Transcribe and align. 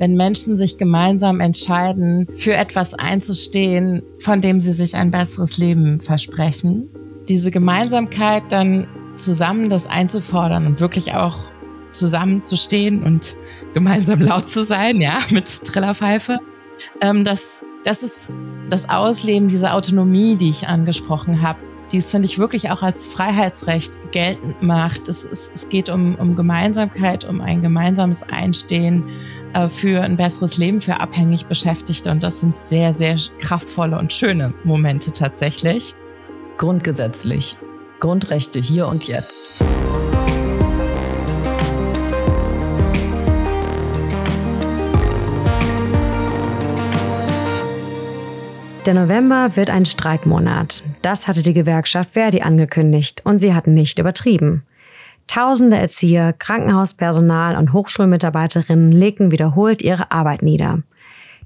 wenn 0.00 0.16
Menschen 0.16 0.56
sich 0.56 0.78
gemeinsam 0.78 1.40
entscheiden, 1.40 2.26
für 2.34 2.54
etwas 2.54 2.94
einzustehen, 2.94 4.02
von 4.18 4.40
dem 4.40 4.58
sie 4.58 4.72
sich 4.72 4.96
ein 4.96 5.10
besseres 5.10 5.58
Leben 5.58 6.00
versprechen. 6.00 6.88
Diese 7.28 7.50
Gemeinsamkeit 7.50 8.44
dann 8.48 8.88
zusammen 9.16 9.68
das 9.68 9.86
einzufordern 9.86 10.66
und 10.66 10.80
wirklich 10.80 11.12
auch 11.12 11.36
zusammenzustehen 11.92 13.02
und 13.02 13.36
gemeinsam 13.74 14.22
laut 14.22 14.48
zu 14.48 14.64
sein, 14.64 15.02
ja, 15.02 15.18
mit 15.30 15.46
Trillerpfeife. 15.64 16.38
Ähm, 17.02 17.22
das, 17.24 17.62
das 17.84 18.02
ist 18.02 18.32
das 18.70 18.88
Ausleben 18.88 19.48
dieser 19.48 19.74
Autonomie, 19.74 20.36
die 20.36 20.48
ich 20.48 20.66
angesprochen 20.66 21.42
habe, 21.42 21.58
die 21.92 21.98
es, 21.98 22.10
finde 22.10 22.26
ich, 22.26 22.38
wirklich 22.38 22.70
auch 22.70 22.82
als 22.82 23.06
Freiheitsrecht 23.06 23.92
geltend 24.12 24.62
macht. 24.62 25.08
Es, 25.08 25.24
es, 25.24 25.50
es 25.54 25.68
geht 25.68 25.90
um, 25.90 26.14
um 26.14 26.36
Gemeinsamkeit, 26.36 27.28
um 27.28 27.40
ein 27.40 27.60
gemeinsames 27.60 28.22
Einstehen 28.22 29.04
für 29.68 30.02
ein 30.02 30.16
besseres 30.16 30.58
Leben 30.58 30.80
für 30.80 31.00
abhängig 31.00 31.46
Beschäftigte. 31.46 32.10
Und 32.10 32.22
das 32.22 32.40
sind 32.40 32.56
sehr, 32.56 32.92
sehr 32.94 33.16
kraftvolle 33.38 33.98
und 33.98 34.12
schöne 34.12 34.54
Momente 34.64 35.12
tatsächlich. 35.12 35.94
Grundgesetzlich. 36.56 37.56
Grundrechte 37.98 38.60
hier 38.60 38.86
und 38.86 39.08
jetzt. 39.08 39.62
Der 48.86 48.94
November 48.94 49.56
wird 49.56 49.68
ein 49.68 49.84
Streikmonat. 49.84 50.82
Das 51.02 51.28
hatte 51.28 51.42
die 51.42 51.52
Gewerkschaft 51.52 52.14
Verdi 52.14 52.40
angekündigt 52.40 53.20
und 53.24 53.38
sie 53.38 53.54
hatten 53.54 53.74
nicht 53.74 53.98
übertrieben. 53.98 54.64
Tausende 55.30 55.76
Erzieher, 55.76 56.32
Krankenhauspersonal 56.32 57.56
und 57.56 57.72
Hochschulmitarbeiterinnen 57.72 58.90
legten 58.90 59.30
wiederholt 59.30 59.80
ihre 59.80 60.10
Arbeit 60.10 60.42
nieder. 60.42 60.82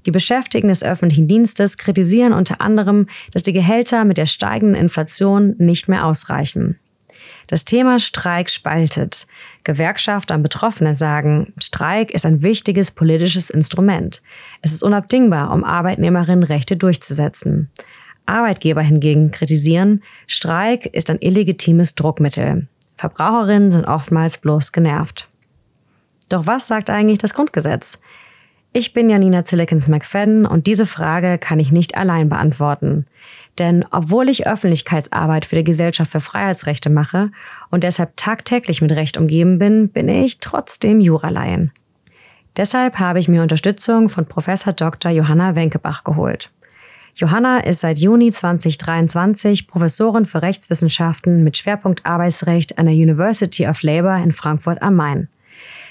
Die 0.07 0.11
Beschäftigten 0.11 0.69
des 0.69 0.83
öffentlichen 0.83 1.27
Dienstes 1.27 1.77
kritisieren 1.77 2.33
unter 2.33 2.61
anderem, 2.61 3.07
dass 3.31 3.43
die 3.43 3.53
Gehälter 3.53 4.03
mit 4.03 4.17
der 4.17 4.25
steigenden 4.25 4.75
Inflation 4.75 5.53
nicht 5.59 5.87
mehr 5.87 6.07
ausreichen. 6.07 6.79
Das 7.45 7.63
Thema 7.63 7.99
Streik 7.99 8.49
spaltet. 8.49 9.27
Gewerkschafter 9.63 10.33
und 10.33 10.41
Betroffene 10.41 10.95
sagen, 10.95 11.53
Streik 11.61 12.09
ist 12.09 12.25
ein 12.25 12.41
wichtiges 12.41 12.89
politisches 12.89 13.51
Instrument. 13.51 14.23
Es 14.63 14.73
ist 14.73 14.81
unabdingbar, 14.81 15.53
um 15.53 15.63
Arbeitnehmerinnenrechte 15.63 16.75
durchzusetzen. 16.75 17.69
Arbeitgeber 18.25 18.81
hingegen 18.81 19.29
kritisieren, 19.29 20.01
Streik 20.25 20.87
ist 20.87 21.11
ein 21.11 21.19
illegitimes 21.21 21.93
Druckmittel. 21.93 22.67
Verbraucherinnen 22.95 23.71
sind 23.71 23.85
oftmals 23.85 24.37
bloß 24.37 24.71
genervt. 24.71 25.29
Doch 26.29 26.47
was 26.47 26.67
sagt 26.67 26.89
eigentlich 26.89 27.19
das 27.19 27.33
Grundgesetz? 27.33 27.99
Ich 28.77 28.91
bin 28.91 29.09
Janina 29.09 29.45
Zillikens-McFadden 29.45 30.45
und 30.45 30.67
diese 30.67 30.85
Frage 30.85 31.37
kann 31.37 31.59
ich 31.59 31.71
nicht 31.71 31.95
allein 31.95 32.27
beantworten. 32.27 33.05
Denn 33.57 33.85
obwohl 33.89 34.27
ich 34.27 34.47
Öffentlichkeitsarbeit 34.47 35.45
für 35.45 35.55
die 35.55 35.63
Gesellschaft 35.63 36.11
für 36.11 36.19
Freiheitsrechte 36.19 36.89
mache 36.89 37.31
und 37.69 37.85
deshalb 37.85 38.17
tagtäglich 38.17 38.81
mit 38.81 38.91
Recht 38.91 39.15
umgeben 39.15 39.59
bin, 39.59 39.87
bin 39.87 40.09
ich 40.09 40.39
trotzdem 40.39 40.99
Juralaien. 40.99 41.71
Deshalb 42.57 42.99
habe 42.99 43.19
ich 43.19 43.27
mir 43.27 43.41
Unterstützung 43.41 44.09
von 44.09 44.25
Professor 44.25 44.73
Dr. 44.73 45.11
Johanna 45.11 45.55
Wenkebach 45.55 46.03
geholt. 46.03 46.51
Johanna 47.17 47.59
ist 47.59 47.79
seit 47.79 47.99
Juni 47.99 48.29
2023 48.29 49.69
Professorin 49.69 50.25
für 50.25 50.41
Rechtswissenschaften 50.41 51.45
mit 51.45 51.55
Schwerpunkt 51.55 52.05
Arbeitsrecht 52.05 52.77
an 52.77 52.87
der 52.87 52.95
University 52.95 53.65
of 53.67 53.83
Labour 53.83 54.17
in 54.17 54.33
Frankfurt 54.33 54.81
am 54.81 54.95
Main. 54.95 55.29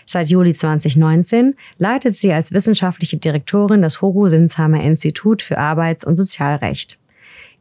Seit 0.04 0.28
Juli 0.28 0.52
2019 0.52 1.54
leitet 1.78 2.14
sie 2.14 2.30
als 2.30 2.52
wissenschaftliche 2.52 3.16
Direktorin 3.16 3.80
das 3.80 4.02
Hogu 4.02 4.28
Sinsheimer 4.28 4.82
Institut 4.82 5.40
für 5.40 5.56
Arbeits- 5.56 6.04
und 6.04 6.16
Sozialrecht. 6.16 6.98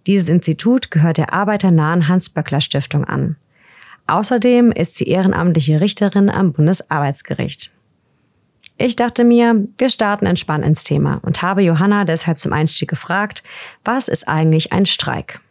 Dieses 0.07 0.27
Institut 0.27 0.91
gehört 0.91 1.17
der 1.17 1.31
arbeiternahen 1.31 2.09
Hans-Böckler-Stiftung 2.09 3.05
an. 3.05 3.37
Außerdem 4.07 4.73
ist 4.73 4.95
sie 4.95 5.05
ehrenamtliche 5.05 5.79
Richterin 5.79 6.29
am 6.29 6.51
Bundesarbeitsgericht. 6.51 7.71
Ich 8.77 8.95
dachte 8.95 9.23
mir, 9.23 9.67
wir 9.77 9.89
starten 9.89 10.25
entspannt 10.25 10.65
ins 10.65 10.83
Thema 10.83 11.19
und 11.23 11.41
habe 11.41 11.61
Johanna 11.61 12.05
deshalb 12.05 12.39
zum 12.39 12.53
Einstieg 12.53 12.89
gefragt, 12.89 13.43
was 13.83 14.07
ist 14.07 14.27
eigentlich 14.27 14.71
ein 14.71 14.85
Streik? 14.85 15.41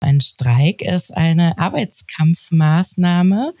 Ein 0.00 0.20
Streik 0.20 0.82
ist 0.82 1.16
eine 1.16 1.58
Arbeitskampfmaßnahme, 1.58 3.52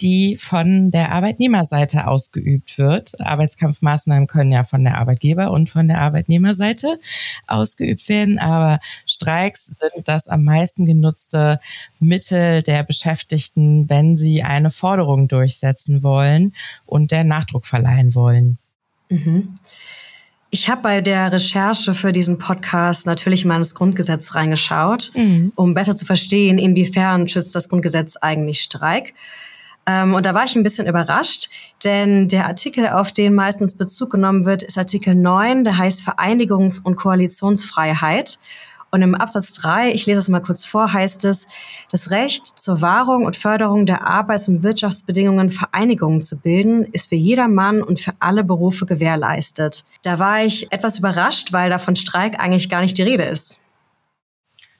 die 0.00 0.36
von 0.36 0.90
der 0.90 1.12
Arbeitnehmerseite 1.12 2.06
ausgeübt 2.06 2.78
wird. 2.78 3.20
Arbeitskampfmaßnahmen 3.20 4.26
können 4.26 4.52
ja 4.52 4.64
von 4.64 4.84
der 4.84 4.98
Arbeitgeber- 4.98 5.50
und 5.50 5.68
von 5.68 5.88
der 5.88 6.00
Arbeitnehmerseite 6.00 6.98
ausgeübt 7.46 8.08
werden, 8.08 8.38
aber 8.38 8.78
Streiks 9.06 9.66
sind 9.66 10.08
das 10.08 10.28
am 10.28 10.44
meisten 10.44 10.86
genutzte 10.86 11.60
Mittel 11.98 12.62
der 12.62 12.82
Beschäftigten, 12.82 13.88
wenn 13.88 14.16
sie 14.16 14.42
eine 14.42 14.70
Forderung 14.70 15.28
durchsetzen 15.28 16.02
wollen 16.02 16.54
und 16.86 17.10
der 17.10 17.24
Nachdruck 17.24 17.66
verleihen 17.66 18.14
wollen. 18.14 18.58
Mhm. 19.08 19.56
Ich 20.52 20.68
habe 20.68 20.82
bei 20.82 21.00
der 21.00 21.30
Recherche 21.30 21.94
für 21.94 22.12
diesen 22.12 22.38
Podcast 22.38 23.06
natürlich 23.06 23.44
mal 23.44 23.56
ins 23.56 23.76
Grundgesetz 23.76 24.34
reingeschaut, 24.34 25.12
mhm. 25.14 25.52
um 25.54 25.74
besser 25.74 25.94
zu 25.94 26.04
verstehen, 26.04 26.58
inwiefern 26.58 27.28
schützt 27.28 27.54
das 27.54 27.68
Grundgesetz 27.68 28.16
eigentlich 28.16 28.60
Streik. 28.60 29.14
Ähm, 29.86 30.14
und 30.14 30.26
da 30.26 30.34
war 30.34 30.44
ich 30.44 30.56
ein 30.56 30.62
bisschen 30.62 30.86
überrascht, 30.86 31.48
denn 31.84 32.28
der 32.28 32.46
Artikel, 32.46 32.88
auf 32.88 33.12
den 33.12 33.34
meistens 33.34 33.76
Bezug 33.76 34.10
genommen 34.10 34.44
wird, 34.44 34.62
ist 34.62 34.78
Artikel 34.78 35.14
9, 35.14 35.64
der 35.64 35.78
heißt 35.78 36.02
Vereinigungs- 36.02 36.82
und 36.82 36.96
Koalitionsfreiheit. 36.96 38.38
Und 38.92 39.02
im 39.02 39.14
Absatz 39.14 39.52
3, 39.52 39.92
ich 39.92 40.06
lese 40.06 40.18
es 40.18 40.28
mal 40.28 40.40
kurz 40.40 40.64
vor, 40.64 40.92
heißt 40.92 41.24
es, 41.24 41.46
das 41.92 42.10
Recht 42.10 42.44
zur 42.44 42.82
Wahrung 42.82 43.24
und 43.24 43.36
Förderung 43.36 43.86
der 43.86 44.04
Arbeits- 44.04 44.48
und 44.48 44.64
Wirtschaftsbedingungen 44.64 45.50
Vereinigungen 45.50 46.20
zu 46.20 46.36
bilden, 46.36 46.84
ist 46.90 47.08
für 47.08 47.14
jedermann 47.14 47.82
und 47.82 48.00
für 48.00 48.14
alle 48.18 48.42
Berufe 48.42 48.86
gewährleistet. 48.86 49.84
Da 50.02 50.18
war 50.18 50.44
ich 50.44 50.72
etwas 50.72 50.98
überrascht, 50.98 51.52
weil 51.52 51.70
da 51.70 51.78
von 51.78 51.94
Streik 51.94 52.40
eigentlich 52.40 52.68
gar 52.68 52.80
nicht 52.80 52.98
die 52.98 53.02
Rede 53.02 53.24
ist. 53.24 53.60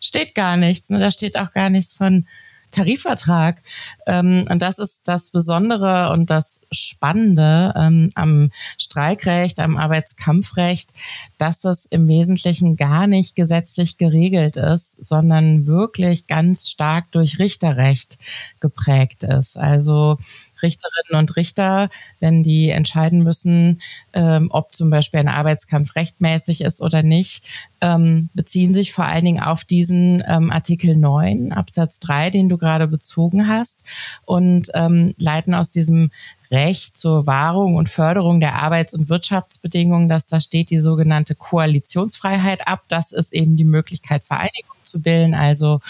Steht 0.01 0.35
gar 0.35 0.57
nichts. 0.57 0.91
Ne? 0.91 0.99
Da 0.99 1.11
steht 1.13 1.39
auch 1.39 1.53
gar 1.53 1.71
nichts 1.71 1.95
von 1.95 2.27
Tarifvertrag. 2.71 3.63
Ähm, 4.07 4.45
und 4.51 4.63
das 4.63 4.79
ist 4.79 5.01
das 5.05 5.31
Besondere 5.31 6.11
und 6.11 6.31
das 6.31 6.63
Spannende 6.73 7.73
ähm, 7.77 8.11
am 8.15 8.51
Streikrecht, 8.79 9.59
am 9.61 9.77
Arbeitskampfrecht, 9.77 10.91
dass 11.39 11.61
das 11.61 11.87
im 11.87 12.09
Wesentlichen 12.09 12.77
gar 12.77 13.07
nicht 13.07 13.37
gesetzlich 13.37 13.99
geregelt 13.99 14.57
ist, 14.57 15.05
sondern 15.05 15.67
wirklich 15.67 16.27
ganz 16.27 16.69
stark 16.69 17.11
durch 17.13 17.39
Richterrecht 17.39 18.19
geprägt 18.61 19.23
ist. 19.23 19.57
Also 19.57 20.19
Richterinnen 20.63 21.19
und 21.19 21.37
Richter, 21.37 21.89
wenn 22.21 22.43
die 22.43 22.71
entscheiden 22.71 23.23
müssen, 23.23 23.81
ähm, 24.13 24.49
ob 24.53 24.75
zum 24.75 24.91
Beispiel 24.91 25.21
ein 25.21 25.29
Arbeitskampf 25.29 25.97
rechtmäßig 25.97 26.63
ist 26.63 26.81
oder 26.81 27.03
nicht, 27.03 27.45
ähm, 27.81 28.29
beziehen 28.35 28.75
sich 28.75 28.93
vor 28.93 29.05
allen 29.05 29.25
Dingen 29.25 29.43
auf 29.43 29.65
diesen 29.65 30.23
ähm, 30.27 30.51
Artikel 30.51 30.97
9 30.97 31.53
Absatz 31.53 32.01
3, 32.01 32.31
den 32.31 32.49
du 32.49 32.59
gerade 32.59 32.89
bezogen 32.89 33.49
hast 33.49 33.85
und 34.25 34.71
ähm, 34.75 35.15
leiten 35.19 35.55
aus 35.55 35.71
diesem 35.71 36.11
Recht 36.51 36.97
zur 36.97 37.27
Wahrung 37.27 37.77
und 37.77 37.89
Förderung 37.89 38.41
der 38.41 38.57
Arbeits- 38.57 38.95
und 38.95 39.09
Wirtschaftsbedingungen, 39.09 40.09
dass 40.09 40.27
da 40.27 40.41
steht 40.41 40.71
die 40.71 40.81
sogenannte 40.81 41.35
Koalitionsfreiheit 41.35 42.67
ab. 42.67 42.83
Das 42.89 43.13
ist 43.13 43.33
eben 43.33 43.57
die 43.57 43.65
Möglichkeit, 43.65 44.25
Vereinigung 44.25 44.77
zu 44.83 45.01
bilden, 45.01 45.35
also 45.35 45.81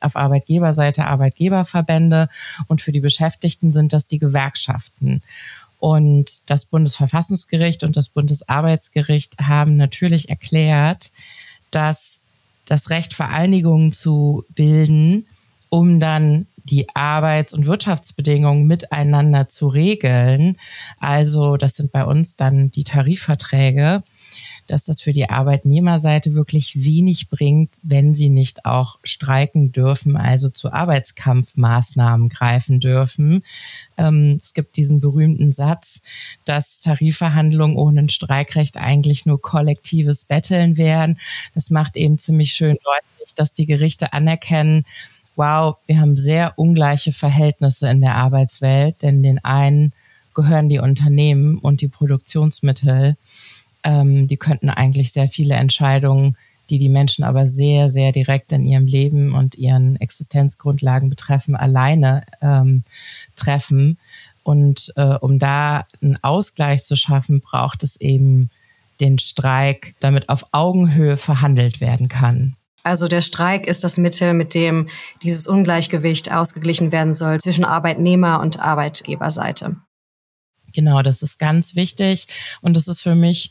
auf 0.00 0.16
Arbeitgeberseite 0.16 1.06
Arbeitgeberverbände 1.06 2.28
und 2.68 2.82
für 2.82 2.92
die 2.92 3.00
Beschäftigten 3.00 3.72
sind 3.72 3.92
das 3.92 4.08
die 4.08 4.18
Gewerkschaften. 4.18 5.22
Und 5.78 6.50
das 6.50 6.66
Bundesverfassungsgericht 6.66 7.84
und 7.84 7.96
das 7.96 8.10
Bundesarbeitsgericht 8.10 9.38
haben 9.40 9.76
natürlich 9.76 10.28
erklärt, 10.28 11.10
dass 11.70 12.22
das 12.66 12.90
Recht, 12.90 13.14
Vereinigungen 13.14 13.92
zu 13.92 14.44
bilden, 14.50 15.26
um 15.70 15.98
dann 15.98 16.46
die 16.64 16.88
Arbeits- 16.94 17.54
und 17.54 17.66
Wirtschaftsbedingungen 17.66 18.66
miteinander 18.66 19.48
zu 19.48 19.68
regeln. 19.68 20.56
Also 20.98 21.56
das 21.56 21.74
sind 21.74 21.92
bei 21.92 22.04
uns 22.04 22.36
dann 22.36 22.70
die 22.70 22.84
Tarifverträge 22.84 24.02
dass 24.70 24.84
das 24.84 25.02
für 25.02 25.12
die 25.12 25.28
Arbeitnehmerseite 25.28 26.34
wirklich 26.34 26.84
wenig 26.84 27.28
bringt, 27.28 27.70
wenn 27.82 28.14
sie 28.14 28.28
nicht 28.30 28.64
auch 28.64 28.98
streiken 29.02 29.72
dürfen, 29.72 30.16
also 30.16 30.48
zu 30.48 30.72
Arbeitskampfmaßnahmen 30.72 32.28
greifen 32.28 32.80
dürfen. 32.80 33.42
Ähm, 33.96 34.38
es 34.40 34.54
gibt 34.54 34.76
diesen 34.76 35.00
berühmten 35.00 35.52
Satz, 35.52 36.02
dass 36.44 36.80
Tarifverhandlungen 36.80 37.76
ohne 37.76 38.02
ein 38.02 38.08
Streikrecht 38.08 38.76
eigentlich 38.76 39.26
nur 39.26 39.40
kollektives 39.40 40.24
Betteln 40.24 40.76
wären. 40.78 41.18
Das 41.54 41.70
macht 41.70 41.96
eben 41.96 42.18
ziemlich 42.18 42.52
schön 42.52 42.76
deutlich, 42.84 43.34
dass 43.34 43.52
die 43.52 43.66
Gerichte 43.66 44.12
anerkennen, 44.12 44.84
wow, 45.36 45.76
wir 45.86 46.00
haben 46.00 46.16
sehr 46.16 46.58
ungleiche 46.58 47.12
Verhältnisse 47.12 47.88
in 47.88 48.00
der 48.00 48.16
Arbeitswelt, 48.16 49.02
denn 49.02 49.22
den 49.22 49.42
einen 49.44 49.92
gehören 50.34 50.68
die 50.68 50.78
Unternehmen 50.78 51.58
und 51.58 51.80
die 51.80 51.88
Produktionsmittel. 51.88 53.16
Ähm, 53.82 54.28
die 54.28 54.36
könnten 54.36 54.70
eigentlich 54.70 55.12
sehr 55.12 55.28
viele 55.28 55.54
Entscheidungen, 55.54 56.36
die 56.68 56.78
die 56.78 56.88
Menschen 56.88 57.24
aber 57.24 57.46
sehr, 57.46 57.88
sehr 57.88 58.12
direkt 58.12 58.52
in 58.52 58.64
ihrem 58.64 58.86
Leben 58.86 59.34
und 59.34 59.56
ihren 59.56 59.96
Existenzgrundlagen 59.96 61.10
betreffen, 61.10 61.56
alleine 61.56 62.22
ähm, 62.40 62.82
treffen. 63.34 63.98
Und 64.42 64.92
äh, 64.96 65.16
um 65.16 65.38
da 65.38 65.84
einen 66.00 66.22
Ausgleich 66.22 66.84
zu 66.84 66.96
schaffen, 66.96 67.40
braucht 67.40 67.82
es 67.82 68.00
eben 68.00 68.50
den 69.00 69.18
Streik, 69.18 69.94
damit 70.00 70.28
auf 70.28 70.46
Augenhöhe 70.52 71.16
verhandelt 71.16 71.80
werden 71.80 72.08
kann. 72.08 72.56
Also 72.82 73.08
der 73.08 73.20
Streik 73.20 73.66
ist 73.66 73.84
das 73.84 73.98
Mittel, 73.98 74.32
mit 74.34 74.54
dem 74.54 74.88
dieses 75.22 75.46
Ungleichgewicht 75.46 76.32
ausgeglichen 76.32 76.92
werden 76.92 77.12
soll 77.12 77.38
zwischen 77.38 77.64
Arbeitnehmer- 77.64 78.40
und 78.40 78.60
Arbeitgeberseite. 78.60 79.76
Genau, 80.72 81.02
das 81.02 81.22
ist 81.22 81.38
ganz 81.38 81.74
wichtig 81.74 82.26
und 82.60 82.76
das 82.76 82.88
ist 82.88 83.02
für 83.02 83.14
mich, 83.14 83.50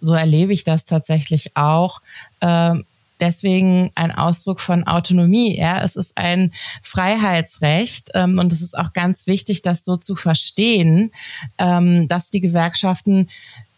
so 0.00 0.14
erlebe 0.14 0.52
ich 0.52 0.64
das 0.64 0.84
tatsächlich 0.84 1.56
auch, 1.56 2.00
äh, 2.40 2.74
deswegen 3.20 3.90
ein 3.94 4.12
Ausdruck 4.12 4.60
von 4.60 4.86
Autonomie. 4.86 5.58
Ja, 5.58 5.82
es 5.82 5.96
ist 5.96 6.16
ein 6.16 6.52
Freiheitsrecht 6.82 8.10
ähm, 8.14 8.38
und 8.38 8.52
es 8.52 8.62
ist 8.62 8.76
auch 8.78 8.92
ganz 8.92 9.26
wichtig, 9.26 9.62
das 9.62 9.84
so 9.84 9.96
zu 9.96 10.16
verstehen, 10.16 11.12
ähm, 11.58 12.08
dass 12.08 12.30
die 12.30 12.40
Gewerkschaften 12.40 13.28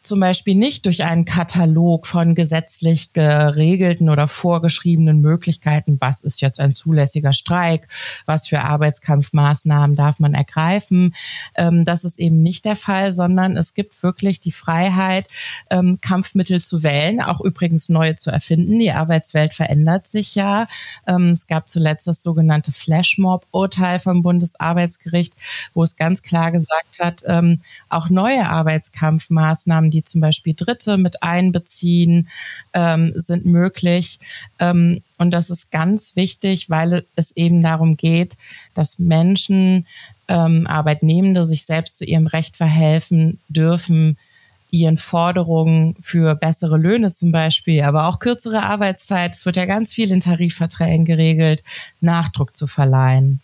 zum 0.02 0.18
Beispiel 0.18 0.56
nicht 0.56 0.84
durch 0.86 1.04
einen 1.04 1.24
Katalog 1.24 2.08
von 2.08 2.34
gesetzlich 2.34 3.12
geregelten 3.12 4.10
oder 4.10 4.26
vorgeschriebenen 4.26 5.20
Möglichkeiten, 5.20 5.96
was 6.00 6.22
ist 6.22 6.40
jetzt 6.40 6.58
ein 6.58 6.74
zulässiger 6.74 7.32
Streik, 7.32 7.86
was 8.26 8.48
für 8.48 8.62
Arbeitskampfmaßnahmen 8.62 9.94
darf 9.94 10.18
man 10.18 10.34
ergreifen. 10.34 11.14
Ähm, 11.54 11.84
das 11.84 12.02
ist 12.02 12.18
eben 12.18 12.42
nicht 12.42 12.64
der 12.64 12.74
Fall, 12.74 13.12
sondern 13.12 13.56
es 13.56 13.74
gibt 13.74 14.02
wirklich 14.02 14.40
die 14.40 14.50
Freiheit, 14.50 15.26
ähm, 15.70 15.98
Kampfmittel 16.00 16.60
zu 16.60 16.82
wählen, 16.82 17.20
auch 17.20 17.40
übrigens 17.40 17.88
neue 17.88 18.16
zu 18.16 18.30
erfinden. 18.30 18.80
Die 18.80 18.90
Arbeitswelt 18.90 19.52
verändert 19.54 20.08
sich 20.08 20.34
ja. 20.34 20.66
Ähm, 21.06 21.30
es 21.30 21.46
gab 21.46 21.68
zuletzt 21.68 22.08
das 22.08 22.22
sogenannte 22.22 22.72
Flashmob-Urteil 22.72 24.00
vom 24.00 24.22
Bundesarbeitsgericht, 24.22 25.34
wo 25.74 25.84
es 25.84 25.94
ganz 25.94 26.22
klar 26.22 26.50
gesagt 26.50 26.98
hat, 26.98 27.22
auch 27.88 28.08
neue 28.08 28.48
Arbeitskampfmaßnahmen, 28.48 29.91
die 29.92 30.04
zum 30.04 30.20
Beispiel 30.20 30.54
Dritte 30.54 30.96
mit 30.96 31.22
einbeziehen, 31.22 32.28
ähm, 32.72 33.12
sind 33.14 33.44
möglich. 33.44 34.18
Ähm, 34.58 35.02
und 35.18 35.30
das 35.30 35.50
ist 35.50 35.70
ganz 35.70 36.16
wichtig, 36.16 36.70
weil 36.70 37.04
es 37.14 37.30
eben 37.36 37.62
darum 37.62 37.96
geht, 37.96 38.36
dass 38.74 38.98
Menschen, 38.98 39.86
ähm, 40.28 40.66
Arbeitnehmende 40.66 41.46
sich 41.46 41.64
selbst 41.64 41.98
zu 41.98 42.04
ihrem 42.04 42.26
Recht 42.26 42.56
verhelfen 42.56 43.38
dürfen, 43.48 44.16
ihren 44.70 44.96
Forderungen 44.96 45.94
für 46.00 46.34
bessere 46.34 46.78
Löhne 46.78 47.14
zum 47.14 47.30
Beispiel, 47.30 47.82
aber 47.82 48.08
auch 48.08 48.18
kürzere 48.18 48.62
Arbeitszeit, 48.62 49.32
es 49.32 49.44
wird 49.44 49.56
ja 49.56 49.66
ganz 49.66 49.92
viel 49.92 50.10
in 50.10 50.20
Tarifverträgen 50.20 51.04
geregelt, 51.04 51.62
Nachdruck 52.00 52.56
zu 52.56 52.66
verleihen. 52.66 53.40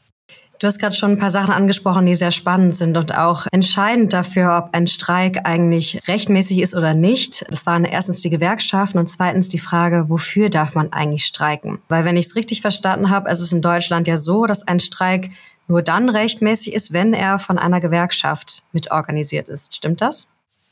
Du 0.58 0.66
hast 0.66 0.80
gerade 0.80 0.96
schon 0.96 1.12
ein 1.12 1.18
paar 1.18 1.30
Sachen 1.30 1.54
angesprochen, 1.54 2.06
die 2.06 2.16
sehr 2.16 2.32
spannend 2.32 2.74
sind 2.74 2.96
und 2.96 3.16
auch 3.16 3.46
entscheidend 3.52 4.12
dafür, 4.12 4.58
ob 4.58 4.74
ein 4.74 4.88
Streik 4.88 5.46
eigentlich 5.46 6.00
rechtmäßig 6.08 6.58
ist 6.58 6.74
oder 6.74 6.94
nicht. 6.94 7.46
Das 7.48 7.64
waren 7.64 7.84
erstens 7.84 8.22
die 8.22 8.30
Gewerkschaften 8.30 8.98
und 8.98 9.08
zweitens 9.08 9.48
die 9.48 9.60
Frage, 9.60 10.06
wofür 10.08 10.50
darf 10.50 10.74
man 10.74 10.92
eigentlich 10.92 11.26
streiken? 11.26 11.78
Weil 11.88 12.04
wenn 12.04 12.16
ich 12.16 12.26
es 12.26 12.34
richtig 12.34 12.60
verstanden 12.60 13.10
habe, 13.10 13.30
ist 13.30 13.38
es 13.38 13.52
in 13.52 13.62
Deutschland 13.62 14.08
ja 14.08 14.16
so, 14.16 14.46
dass 14.46 14.66
ein 14.66 14.80
Streik 14.80 15.30
nur 15.68 15.82
dann 15.82 16.08
rechtmäßig 16.08 16.74
ist, 16.74 16.92
wenn 16.92 17.14
er 17.14 17.38
von 17.38 17.56
einer 17.56 17.80
Gewerkschaft 17.80 18.64
mitorganisiert 18.72 19.48
ist. 19.48 19.76
Stimmt 19.76 20.00
das? 20.00 20.26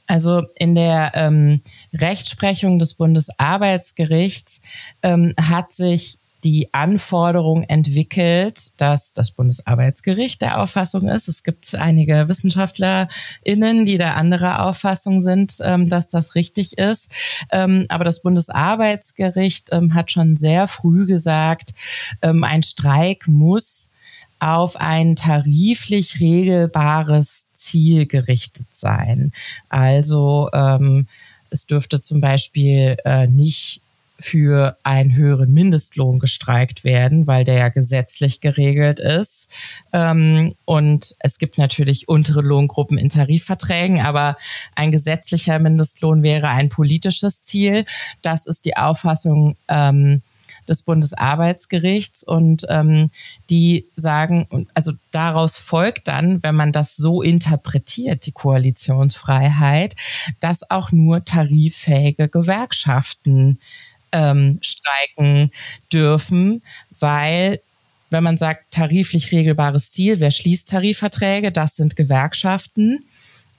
Also 0.08 0.42
in 0.56 0.74
der 0.74 1.12
ähm, 1.14 1.60
Rechtsprechung 1.92 2.80
des 2.80 2.94
Bundesarbeitsgerichts 2.94 4.60
ähm, 5.02 5.32
hat 5.40 5.72
sich 5.72 6.18
die 6.46 6.72
Anforderung 6.72 7.64
entwickelt, 7.64 8.70
dass 8.76 9.12
das 9.12 9.32
Bundesarbeitsgericht 9.32 10.40
der 10.42 10.60
Auffassung 10.60 11.08
ist. 11.08 11.26
Es 11.26 11.42
gibt 11.42 11.74
einige 11.74 12.28
WissenschaftlerInnen, 12.28 13.84
die 13.84 13.98
da 13.98 14.14
anderer 14.14 14.64
Auffassung 14.64 15.22
sind, 15.22 15.54
ähm, 15.64 15.88
dass 15.88 16.06
das 16.06 16.36
richtig 16.36 16.78
ist. 16.78 17.10
Ähm, 17.50 17.86
aber 17.88 18.04
das 18.04 18.22
Bundesarbeitsgericht 18.22 19.70
ähm, 19.72 19.94
hat 19.94 20.12
schon 20.12 20.36
sehr 20.36 20.68
früh 20.68 21.04
gesagt, 21.06 21.74
ein 22.20 22.62
Streik 22.62 23.26
muss 23.26 23.90
auf 24.38 24.76
ein 24.76 25.16
tariflich 25.16 26.20
regelbares 26.20 27.46
Ziel 27.52 28.06
gerichtet 28.06 28.68
sein. 28.72 29.32
Also 29.68 30.48
es 31.50 31.66
dürfte 31.66 32.00
zum 32.00 32.20
Beispiel 32.20 32.96
äh, 33.04 33.26
nicht 33.26 33.80
für 34.18 34.76
einen 34.82 35.14
höheren 35.14 35.52
Mindestlohn 35.52 36.18
gestreikt 36.18 36.84
werden, 36.84 37.26
weil 37.26 37.44
der 37.44 37.54
ja 37.54 37.68
gesetzlich 37.68 38.40
geregelt 38.40 38.98
ist. 38.98 39.48
Ähm, 39.92 40.54
und 40.64 41.14
es 41.18 41.38
gibt 41.38 41.58
natürlich 41.58 42.08
untere 42.08 42.40
Lohngruppen 42.40 42.98
in 42.98 43.10
Tarifverträgen, 43.10 44.00
aber 44.00 44.36
ein 44.74 44.92
gesetzlicher 44.92 45.58
Mindestlohn 45.58 46.22
wäre 46.22 46.48
ein 46.48 46.68
politisches 46.68 47.42
Ziel. 47.42 47.84
Das 48.22 48.46
ist 48.46 48.64
die 48.64 48.76
Auffassung 48.76 49.56
ähm, 49.68 50.22
des 50.68 50.82
Bundesarbeitsgerichts 50.82 52.22
und 52.22 52.66
ähm, 52.68 53.10
die 53.50 53.86
sagen, 53.96 54.66
also 54.74 54.92
daraus 55.10 55.58
folgt 55.58 56.08
dann, 56.08 56.42
wenn 56.42 56.54
man 56.54 56.72
das 56.72 56.96
so 56.96 57.22
interpretiert, 57.22 58.26
die 58.26 58.32
Koalitionsfreiheit, 58.32 59.94
dass 60.40 60.70
auch 60.70 60.92
nur 60.92 61.24
tariffähige 61.24 62.28
Gewerkschaften 62.28 63.58
ähm, 64.12 64.58
streiken 64.62 65.50
dürfen, 65.92 66.62
weil 66.98 67.60
wenn 68.10 68.22
man 68.22 68.36
sagt 68.36 68.70
tariflich 68.70 69.32
regelbares 69.32 69.90
Ziel, 69.90 70.20
wer 70.20 70.30
schließt 70.30 70.68
Tarifverträge? 70.68 71.50
Das 71.50 71.76
sind 71.76 71.96
Gewerkschaften 71.96 73.04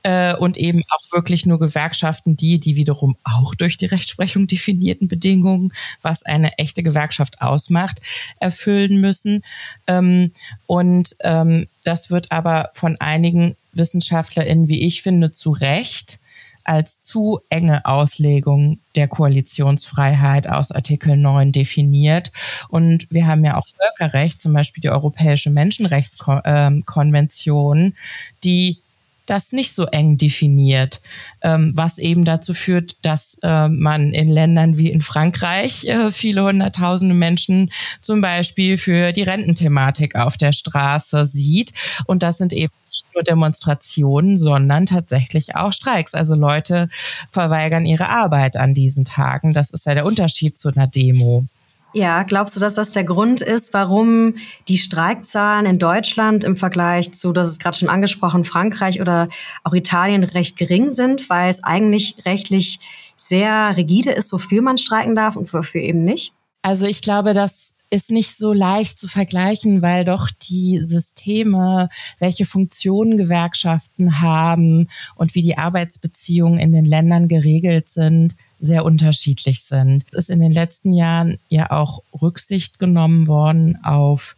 äh, 0.04 0.36
und 0.36 0.58
eben 0.58 0.84
auch 0.90 1.12
wirklich 1.12 1.46
nur 1.46 1.60
Gewerkschaften, 1.60 2.38
die, 2.38 2.60
die 2.60 2.78
wiederum 2.78 3.18
auch 3.24 3.56
durch 3.56 3.76
die 3.76 3.88
Rechtsprechung 3.88 4.48
definierten 4.48 5.10
Bedingungen, 5.10 5.74
was 6.02 6.24
eine 6.24 6.58
echte 6.58 6.82
Gewerkschaft 6.82 7.42
ausmacht, 7.42 8.00
erfüllen 8.40 9.02
müssen. 9.02 9.44
Ähm, 9.86 10.32
und 10.66 11.16
ähm, 11.22 11.68
das 11.84 12.10
wird 12.10 12.32
aber 12.32 12.70
von 12.74 12.96
einigen 13.02 13.56
WissenschaftlerInnen, 13.74 14.70
wie 14.70 14.88
ich 14.88 15.02
finde, 15.02 15.32
zu 15.34 15.52
Recht 15.52 16.20
als 16.68 17.00
zu 17.00 17.40
enge 17.50 17.86
Auslegung 17.86 18.80
der 18.96 19.08
Koalitionsfreiheit 19.08 20.48
aus 20.48 20.72
Artikel 20.72 21.16
9 21.16 21.52
definiert. 21.52 22.32
Und 22.70 23.08
wir 23.10 23.28
haben 23.28 23.46
ja 23.46 23.58
auch 23.58 23.66
Völkerrecht, 23.98 24.42
zum 24.42 24.54
Beispiel 24.54 24.82
die 24.82 24.90
Europäische 24.90 25.50
Menschenrechtskonvention, 25.50 27.96
die 28.44 28.82
das 29.28 29.52
nicht 29.52 29.74
so 29.74 29.86
eng 29.86 30.18
definiert, 30.18 31.02
ähm, 31.42 31.74
was 31.76 32.00
eben 32.00 32.26
dazu 32.26 32.54
führt, 32.54 33.06
dass 33.06 33.40
äh, 33.44 33.70
man 33.70 34.14
in 34.14 34.30
Ländern 34.30 34.78
wie 34.78 34.90
in 34.90 35.02
Frankreich 35.02 35.86
äh, 35.86 36.12
viele 36.12 36.44
hunderttausende 36.44 37.14
Menschen 37.14 37.72
zum 38.02 38.22
Beispiel 38.22 38.78
für 38.78 39.12
die 39.12 39.24
Rententhematik 39.24 40.16
auf 40.16 40.38
der 40.38 40.52
Straße 40.52 41.28
sieht. 41.28 41.74
Und 42.06 42.24
das 42.24 42.38
sind 42.38 42.54
eben 42.54 42.74
nicht 42.90 43.06
nur 43.14 43.24
Demonstrationen, 43.24 44.38
sondern 44.38 44.86
tatsächlich 44.86 45.56
auch 45.56 45.74
Streiks. 45.74 46.16
Also 46.16 46.36
Leute 46.36 46.90
verweigern 47.30 47.86
ihre 47.86 48.10
Arbeit 48.10 48.58
an 48.58 48.74
diesen 48.74 49.06
Tagen. 49.06 49.54
Das 49.54 49.72
ist 49.72 49.86
ja 49.86 49.94
der 49.94 50.06
Unterschied 50.06 50.58
zu 50.58 50.70
einer 50.70 50.88
Demo. 50.88 51.46
Ja, 51.94 52.24
glaubst 52.24 52.56
du, 52.56 52.60
dass 52.60 52.76
das 52.76 52.92
der 52.92 53.04
Grund 53.04 53.42
ist, 53.42 53.74
warum 53.74 54.36
die 54.68 54.78
Streikzahlen 54.78 55.66
in 55.66 55.80
Deutschland 55.80 56.44
im 56.44 56.56
Vergleich 56.56 57.14
zu, 57.14 57.32
das 57.32 57.48
ist 57.48 57.60
gerade 57.62 57.78
schon 57.78 57.90
angesprochen, 57.90 58.44
Frankreich 58.44 59.02
oder 59.02 59.30
auch 59.64 59.74
Italien 59.74 60.24
recht 60.24 60.58
gering 60.58 60.90
sind, 60.90 61.30
weil 61.30 61.50
es 61.50 61.64
eigentlich 61.64 62.18
rechtlich 62.26 62.80
sehr 63.16 63.76
rigide 63.78 64.12
ist, 64.12 64.32
wofür 64.32 64.62
man 64.62 64.78
streiken 64.78 65.16
darf 65.16 65.36
und 65.36 65.52
wofür 65.54 65.82
eben 65.82 66.04
nicht? 66.04 66.34
Also 66.62 66.86
ich 66.86 67.02
glaube, 67.02 67.34
dass 67.34 67.78
ist 67.90 68.12
nicht 68.12 68.38
so 68.38 68.54
leicht 68.54 69.00
zu 69.00 69.08
vergleichen, 69.08 69.82
weil 69.82 70.04
doch 70.04 70.30
die 70.50 70.80
Systeme, 70.84 71.90
welche 72.20 72.46
Funktionen 72.46 73.18
Gewerkschaften 73.18 74.22
haben 74.22 74.90
und 75.16 75.36
wie 75.36 75.42
die 75.42 75.58
Arbeitsbeziehungen 75.58 76.60
in 76.60 76.72
den 76.72 76.86
Ländern 76.86 77.28
geregelt 77.28 77.90
sind, 77.90 78.36
sehr 78.60 78.86
unterschiedlich 78.86 79.64
sind. 79.64 80.06
Es 80.12 80.18
ist 80.18 80.30
in 80.30 80.40
den 80.40 80.52
letzten 80.52 80.94
Jahren 80.94 81.38
ja 81.50 81.72
auch 81.72 82.04
Rücksicht 82.22 82.80
genommen 82.80 83.28
worden 83.28 83.84
auf 83.84 84.36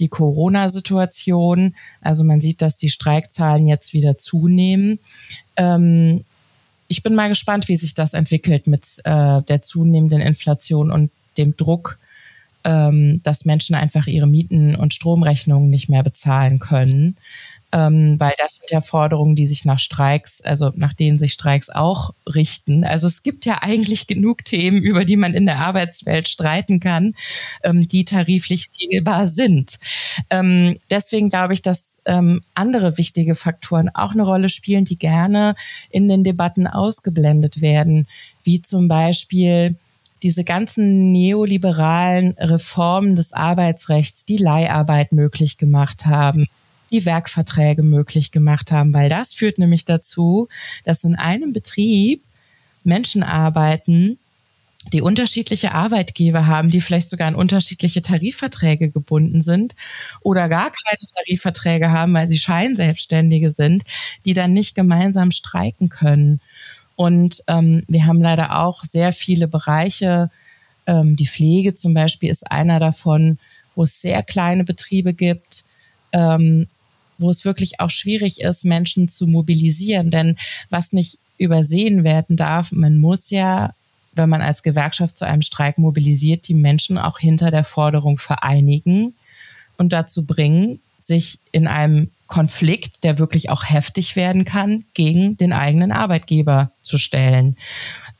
die 0.00 0.08
Corona-Situation. 0.08 1.74
Also 2.00 2.24
man 2.24 2.40
sieht, 2.40 2.62
dass 2.62 2.76
die 2.76 2.88
Streikzahlen 2.88 3.66
jetzt 3.66 3.92
wieder 3.92 4.18
zunehmen. 4.18 4.98
Ähm, 5.56 6.24
ich 6.88 7.02
bin 7.02 7.14
mal 7.14 7.28
gespannt, 7.28 7.68
wie 7.68 7.76
sich 7.76 7.94
das 7.94 8.14
entwickelt 8.14 8.66
mit 8.66 8.84
äh, 9.04 9.42
der 9.42 9.62
zunehmenden 9.62 10.20
Inflation 10.20 10.90
und 10.90 11.10
dem 11.36 11.56
Druck 11.56 11.98
ähm, 12.64 13.20
dass 13.22 13.44
Menschen 13.44 13.74
einfach 13.74 14.06
ihre 14.06 14.26
Mieten 14.26 14.74
und 14.74 14.94
Stromrechnungen 14.94 15.70
nicht 15.70 15.88
mehr 15.88 16.02
bezahlen 16.02 16.58
können. 16.58 17.16
ähm, 17.72 18.18
weil 18.18 18.32
das 18.38 18.56
sind 18.56 18.70
ja 18.70 18.80
Forderungen, 18.80 19.36
die 19.36 19.46
sich 19.46 19.64
nach 19.64 19.78
Streiks, 19.78 20.40
also 20.40 20.72
nach 20.74 20.92
denen 20.92 21.18
sich 21.18 21.32
Streiks 21.32 21.70
auch 21.70 22.10
richten. 22.26 22.84
Also 22.84 23.06
es 23.06 23.22
gibt 23.22 23.44
ja 23.46 23.58
eigentlich 23.62 24.06
genug 24.08 24.44
Themen, 24.44 24.82
über 24.82 25.04
die 25.04 25.16
man 25.16 25.34
in 25.34 25.46
der 25.46 25.58
Arbeitswelt 25.58 26.28
streiten 26.28 26.80
kann, 26.80 27.14
ähm, 27.62 27.86
die 27.86 28.04
tariflich 28.04 28.68
regelbar 28.82 29.26
sind. 29.28 29.78
Ähm, 30.30 30.76
deswegen 30.90 31.28
glaube 31.28 31.54
ich, 31.54 31.62
dass 31.62 32.00
ähm, 32.06 32.40
andere 32.54 32.98
wichtige 32.98 33.34
Faktoren 33.36 33.88
auch 33.94 34.12
eine 34.12 34.22
Rolle 34.22 34.48
spielen, 34.48 34.84
die 34.84 34.98
gerne 34.98 35.54
in 35.90 36.08
den 36.08 36.24
Debatten 36.24 36.66
ausgeblendet 36.66 37.60
werden, 37.60 38.08
wie 38.42 38.62
zum 38.62 38.88
Beispiel 38.88 39.76
diese 40.22 40.44
ganzen 40.44 41.12
neoliberalen 41.12 42.32
Reformen 42.38 43.16
des 43.16 43.32
Arbeitsrechts, 43.32 44.24
die 44.24 44.36
Leiharbeit 44.36 45.12
möglich 45.12 45.58
gemacht 45.58 46.06
haben, 46.06 46.46
die 46.90 47.06
Werkverträge 47.06 47.82
möglich 47.82 48.30
gemacht 48.30 48.72
haben, 48.72 48.92
weil 48.92 49.08
das 49.08 49.32
führt 49.32 49.58
nämlich 49.58 49.84
dazu, 49.84 50.48
dass 50.84 51.04
in 51.04 51.14
einem 51.14 51.52
Betrieb 51.52 52.24
Menschen 52.84 53.22
arbeiten, 53.22 54.18
die 54.92 55.02
unterschiedliche 55.02 55.72
Arbeitgeber 55.72 56.46
haben, 56.46 56.70
die 56.70 56.80
vielleicht 56.80 57.10
sogar 57.10 57.28
an 57.28 57.34
unterschiedliche 57.34 58.00
Tarifverträge 58.00 58.90
gebunden 58.90 59.42
sind 59.42 59.76
oder 60.22 60.48
gar 60.48 60.70
keine 60.70 60.98
Tarifverträge 61.14 61.90
haben, 61.90 62.14
weil 62.14 62.26
sie 62.26 62.38
Scheinselbstständige 62.38 63.50
sind, 63.50 63.84
die 64.24 64.32
dann 64.32 64.54
nicht 64.54 64.74
gemeinsam 64.74 65.32
streiken 65.32 65.90
können. 65.90 66.40
Und 66.96 67.42
ähm, 67.46 67.82
wir 67.88 68.06
haben 68.06 68.20
leider 68.20 68.58
auch 68.58 68.84
sehr 68.84 69.12
viele 69.12 69.48
Bereiche, 69.48 70.30
ähm, 70.86 71.16
die 71.16 71.26
Pflege 71.26 71.74
zum 71.74 71.94
Beispiel 71.94 72.30
ist 72.30 72.50
einer 72.50 72.78
davon, 72.78 73.38
wo 73.74 73.84
es 73.84 74.00
sehr 74.00 74.22
kleine 74.22 74.64
Betriebe 74.64 75.14
gibt, 75.14 75.64
ähm, 76.12 76.66
wo 77.18 77.30
es 77.30 77.44
wirklich 77.44 77.80
auch 77.80 77.90
schwierig 77.90 78.40
ist, 78.40 78.64
Menschen 78.64 79.08
zu 79.08 79.26
mobilisieren. 79.26 80.10
Denn 80.10 80.36
was 80.68 80.92
nicht 80.92 81.18
übersehen 81.38 82.04
werden 82.04 82.36
darf, 82.36 82.72
man 82.72 82.98
muss 82.98 83.30
ja, 83.30 83.72
wenn 84.14 84.28
man 84.28 84.42
als 84.42 84.62
Gewerkschaft 84.62 85.18
zu 85.18 85.26
einem 85.26 85.42
Streik 85.42 85.78
mobilisiert, 85.78 86.48
die 86.48 86.54
Menschen 86.54 86.98
auch 86.98 87.18
hinter 87.18 87.50
der 87.50 87.64
Forderung 87.64 88.18
vereinigen 88.18 89.14
und 89.78 89.92
dazu 89.92 90.24
bringen, 90.24 90.80
sich 90.98 91.38
in 91.52 91.66
einem 91.66 92.10
Konflikt, 92.26 93.04
der 93.04 93.18
wirklich 93.18 93.48
auch 93.50 93.64
heftig 93.64 94.16
werden 94.16 94.44
kann, 94.44 94.84
gegen 94.94 95.36
den 95.36 95.52
eigenen 95.52 95.92
Arbeitgeber 95.92 96.70
zu 96.90 96.98
stellen. 96.98 97.56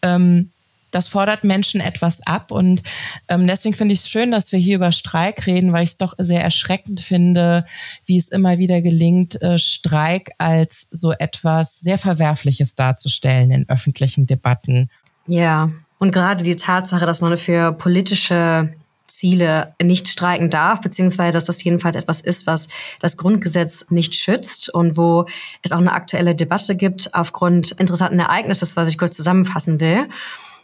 Ähm, 0.03 0.51
das 0.91 1.09
fordert 1.09 1.45
Menschen 1.45 1.81
etwas 1.81 2.21
ab 2.27 2.51
und 2.51 2.83
ähm, 3.29 3.47
deswegen 3.47 3.75
finde 3.77 3.95
ich 3.95 4.01
es 4.01 4.11
schön, 4.11 4.33
dass 4.33 4.51
wir 4.53 4.59
hier 4.59 4.77
über 4.77 4.93
Streik 4.93 5.47
reden, 5.47 5.73
weil 5.73 5.85
ich 5.85 5.91
es 5.91 5.99
doch 5.99 6.15
sehr 6.19 6.43
erschreckend 6.43 7.01
finde, 7.01 7.65
wie 8.07 8.17
es 8.17 8.31
immer 8.31 8.59
wieder 8.59 8.83
gelingt, 8.83 9.41
äh, 9.41 9.59
Streik 9.59 10.33
als 10.39 10.89
so 10.91 11.13
etwas 11.13 11.79
sehr 11.79 11.99
Verwerfliches 11.99 12.75
darzustellen 12.75 13.51
in 13.53 13.69
öffentlichen 13.69 14.27
Debatten. 14.27 14.91
Ja, 15.27 15.71
und 15.99 16.13
gerade 16.13 16.43
die 16.43 16.57
Tatsache, 16.57 17.07
dass 17.07 17.21
man 17.21 17.37
für 17.37 17.73
politische 17.73 18.73
Ziele 19.11 19.75
nicht 19.83 20.09
streiken 20.09 20.51
darf, 20.51 20.81
beziehungsweise 20.81 21.37
dass 21.37 21.45
das 21.45 21.63
jedenfalls 21.63 21.97
etwas 21.97 22.21
ist, 22.21 22.47
was 22.47 22.69
das 23.01 23.17
Grundgesetz 23.17 23.87
nicht 23.91 24.15
schützt 24.15 24.73
und 24.73 24.97
wo 24.97 25.27
es 25.63 25.73
auch 25.73 25.79
eine 25.79 25.93
aktuelle 25.93 26.35
Debatte 26.35 26.77
gibt 26.77 27.15
aufgrund 27.15 27.73
interessanten 27.73 28.21
Ereignisses, 28.21 28.77
was 28.77 28.89
ich 28.89 28.99
kurz 28.99 29.17
zusammenfassen 29.17 29.81
will. 29.81 30.07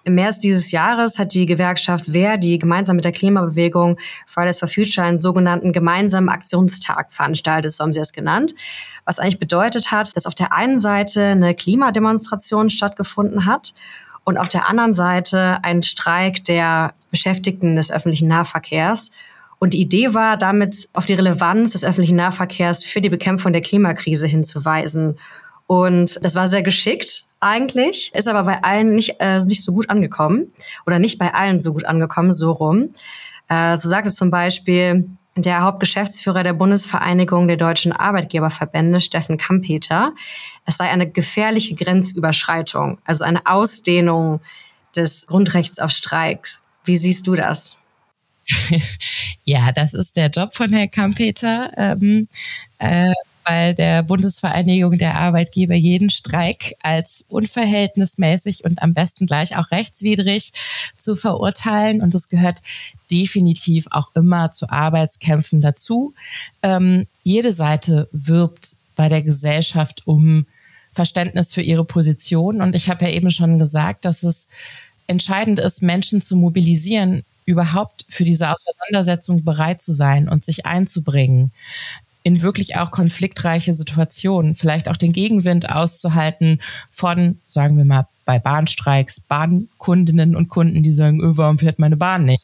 Im 0.05 0.15
März 0.15 0.39
dieses 0.39 0.71
Jahres 0.71 1.19
hat 1.19 1.35
die 1.35 1.47
Gewerkschaft 1.47 2.07
Verdi 2.07 2.59
gemeinsam 2.59 2.95
mit 2.95 3.05
der 3.05 3.11
Klimabewegung 3.11 3.99
Fridays 4.25 4.61
for 4.61 4.69
Future 4.69 5.05
einen 5.05 5.19
sogenannten 5.19 5.73
gemeinsamen 5.73 6.29
Aktionstag 6.29 7.13
veranstaltet, 7.13 7.73
so 7.73 7.83
haben 7.83 7.93
sie 7.93 7.99
es 7.99 8.13
genannt. 8.13 8.55
Was 9.05 9.19
eigentlich 9.19 9.41
bedeutet 9.41 9.91
hat, 9.91 10.15
dass 10.15 10.27
auf 10.27 10.37
der 10.37 10.53
einen 10.53 10.79
Seite 10.79 11.25
eine 11.25 11.57
Klimademonstration 11.57 12.71
stattgefunden 12.71 13.47
hat 13.47 13.75
und 14.23 14.39
auf 14.39 14.49
der 14.49 14.69
anderen 14.69 14.93
Seite 14.93 15.59
ein 15.65 15.83
Streik 15.83 16.45
der 16.45 16.95
Beschäftigten 17.17 17.77
des 17.77 17.91
öffentlichen 17.91 18.29
Nahverkehrs. 18.29 19.13
Und 19.59 19.73
die 19.73 19.81
Idee 19.81 20.13
war, 20.13 20.37
damit 20.37 20.91
auf 20.93 21.07
die 21.07 21.15
Relevanz 21.15 21.73
des 21.73 21.83
öffentlichen 21.83 22.17
Nahverkehrs 22.17 22.85
für 22.85 23.01
die 23.01 23.09
Bekämpfung 23.09 23.55
der 23.55 23.63
Klimakrise 23.63 24.27
hinzuweisen. 24.27 25.19
Und 25.67 26.19
das 26.23 26.35
war 26.35 26.47
sehr 26.47 26.63
geschickt 26.63 27.25
eigentlich, 27.41 28.13
ist 28.15 28.29
aber 28.29 28.45
bei 28.45 28.63
allen 28.63 28.95
nicht, 28.95 29.17
äh, 29.19 29.39
nicht 29.41 29.65
so 29.65 29.73
gut 29.73 29.89
angekommen 29.89 30.53
oder 30.87 30.99
nicht 30.99 31.19
bei 31.19 31.33
allen 31.33 31.59
so 31.59 31.73
gut 31.73 31.87
angekommen, 31.87 32.33
so 32.33 32.53
rum. 32.53 32.91
Äh, 33.49 33.79
so 33.79 33.89
sagt 33.89 34.07
es 34.07 34.17
zum 34.17 34.31
Beispiel 34.31 35.09
der 35.37 35.63
Hauptgeschäftsführer 35.63 36.43
der 36.43 36.55
Bundesvereinigung 36.55 37.49
der 37.49 37.57
deutschen 37.57 37.93
Arbeitgeberverbände, 37.93 39.01
Steffen 39.01 39.39
Kampeter. 39.39 40.13
Es 40.67 40.77
sei 40.77 40.89
eine 40.89 41.11
gefährliche 41.11 41.75
Grenzüberschreitung, 41.75 42.99
also 43.05 43.25
eine 43.25 43.47
Ausdehnung 43.47 44.41
des 44.95 45.27
Grundrechts 45.27 45.79
auf 45.79 45.91
Streiks. 45.91 46.66
Wie 46.87 46.97
siehst 46.97 47.27
du 47.27 47.35
das? 47.35 47.77
ja, 49.45 49.73
das 49.73 49.93
ist 49.93 50.17
der 50.17 50.31
Job 50.31 50.55
von 50.55 50.73
Herrn 50.73 50.91
Kampeter. 50.91 51.71
Ähm, 51.77 52.29
äh, 52.79 53.13
bei 53.47 53.73
der 53.75 54.03
Bundesvereinigung 54.03 54.99
der 54.99 55.15
Arbeitgeber 55.15 55.75
jeden 55.75 56.11
Streik 56.11 56.75
als 56.83 57.25
unverhältnismäßig 57.29 58.65
und 58.65 58.83
am 58.83 58.93
besten 58.93 59.27
gleich 59.27 59.57
auch 59.57 59.71
rechtswidrig 59.71 60.53
zu 60.99 61.15
verurteilen. 61.15 62.03
Und 62.03 62.13
es 62.15 62.29
gehört 62.29 62.59
definitiv 63.11 63.87
auch 63.91 64.11
immer 64.17 64.51
zu 64.51 64.69
Arbeitskämpfen 64.69 65.61
dazu. 65.61 66.13
Ähm, 66.63 67.07
jede 67.23 67.53
Seite 67.53 68.09
wirbt 68.11 68.77
bei 68.97 69.09
der 69.09 69.23
Gesellschaft 69.23 70.07
um 70.07 70.47
Verständnis 70.93 71.55
für 71.55 71.63
ihre 71.63 71.85
Position. 71.85 72.61
Und 72.61 72.75
ich 72.75 72.89
habe 72.89 73.05
ja 73.05 73.13
eben 73.13 73.31
schon 73.31 73.61
gesagt, 73.61 74.05
dass 74.05 74.25
es 74.25 74.49
entscheidend 75.07 75.59
ist, 75.59 75.83
Menschen 75.83 76.23
zu 76.23 76.37
mobilisieren, 76.37 77.23
überhaupt 77.45 78.07
für 78.09 78.25
diese 78.25 78.51
Auseinandersetzung 78.51 79.45
bereit 79.45 79.81
zu 79.81 79.93
sein 79.93 80.29
und 80.29 80.45
sich 80.45 80.67
einzubringen 80.67 81.53
in 82.25 82.43
wirklich 82.43 82.77
auch 82.77 82.91
konfliktreiche 82.91 83.73
Situationen, 83.73 84.57
vielleicht 84.57 84.89
auch 84.89 84.97
den 84.97 85.13
Gegenwind 85.13 85.71
auszuhalten 85.71 86.61
von, 86.91 87.39
sagen 87.47 87.77
wir 87.77 87.85
mal, 87.85 88.09
bei 88.25 88.41
Bahnstreiks, 88.41 89.21
Bahnkundinnen 89.21 90.35
und 90.35 90.49
Kunden, 90.49 90.83
die 90.83 90.91
sagen, 90.91 91.21
öh, 91.21 91.37
warum 91.37 91.61
fährt 91.61 91.79
meine 91.79 91.97
Bahn 91.97 92.25
nicht? 92.25 92.43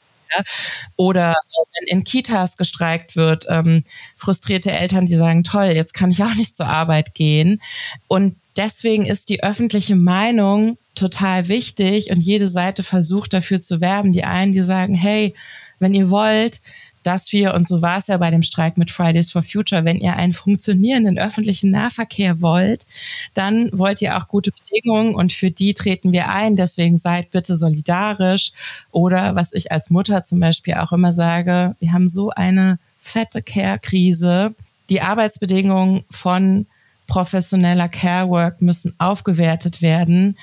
Oder 0.97 1.35
wenn 1.75 1.89
in 1.89 2.05
Kitas 2.05 2.57
gestreikt 2.57 3.17
wird, 3.17 3.47
ähm, 3.49 3.83
frustrierte 4.17 4.71
Eltern, 4.71 5.07
die 5.07 5.17
sagen, 5.17 5.43
toll, 5.43 5.67
jetzt 5.75 5.95
kann 5.95 6.13
ich 6.13 6.23
auch 6.23 6.35
nicht 6.35 6.57
zur 6.57 6.67
Arbeit 6.67 7.15
gehen. 7.15 7.61
Und 8.07 8.37
deswegen 8.57 9.05
ist 9.05 9.29
die 9.29 9.43
öffentliche 9.43 9.97
Meinung 9.97 10.79
total 10.95 11.49
wichtig 11.49 12.11
und 12.11 12.21
jede 12.21 12.49
Seite 12.49 12.83
versucht 12.83 13.33
dafür 13.33 13.61
zu 13.61 13.81
werben. 13.81 14.13
Die 14.13 14.25
einen, 14.25 14.53
die 14.53 14.63
sagen, 14.63 14.95
hey, 14.95 15.35
wenn 15.79 15.95
ihr 15.95 16.11
wollt, 16.11 16.61
dass 17.03 17.33
wir, 17.33 17.55
und 17.55 17.67
so 17.67 17.83
war 17.83 17.99
es 17.99 18.07
ja 18.07 18.17
bei 18.17 18.31
dem 18.31 18.43
Streik 18.43 18.79
mit 18.79 18.91
Fridays 18.91 19.33
for 19.33 19.43
Future, 19.43 19.85
wenn 19.85 19.99
ihr 19.99 20.17
einen 20.17 20.33
funktionierenden 20.33 21.19
öffentlichen 21.19 21.71
Nahverkehr 21.71 22.41
wollt, 22.41 22.87
dann 23.35 23.71
wollt 23.73 24.01
ihr 24.03 24.17
auch 24.17 24.29
gute 24.29 24.53
Bedingungen 24.53 25.15
und 25.15 25.33
für 25.33 25.51
die 25.51 25.75
treten 25.75 26.13
wir 26.13 26.29
ein. 26.29 26.57
Deswegen 26.57 26.99
seid 26.99 27.31
bitte 27.31 27.57
solidarisch. 27.57 28.53
Oder 28.91 29.35
was 29.35 29.53
ich 29.53 29.73
als 29.73 29.91
Mutter 29.91 30.25
zum 30.25 30.41
Beispiel 30.41 30.75
auch 30.75 30.93
immer 30.93 31.13
sage, 31.13 31.75
wir 31.81 31.93
haben 31.93 32.09
so 32.09 32.31
eine 32.31 32.79
fette 33.01 33.43
Care-Krise. 33.43 34.55
Die 34.91 35.01
Arbeitsbedingungen 35.01 36.05
von 36.11 36.67
professioneller 37.07 37.89
Care 37.89 38.29
Work 38.29 38.63
müssen 38.63 38.95
aufgewertet 38.99 39.83
werden. 39.83 40.39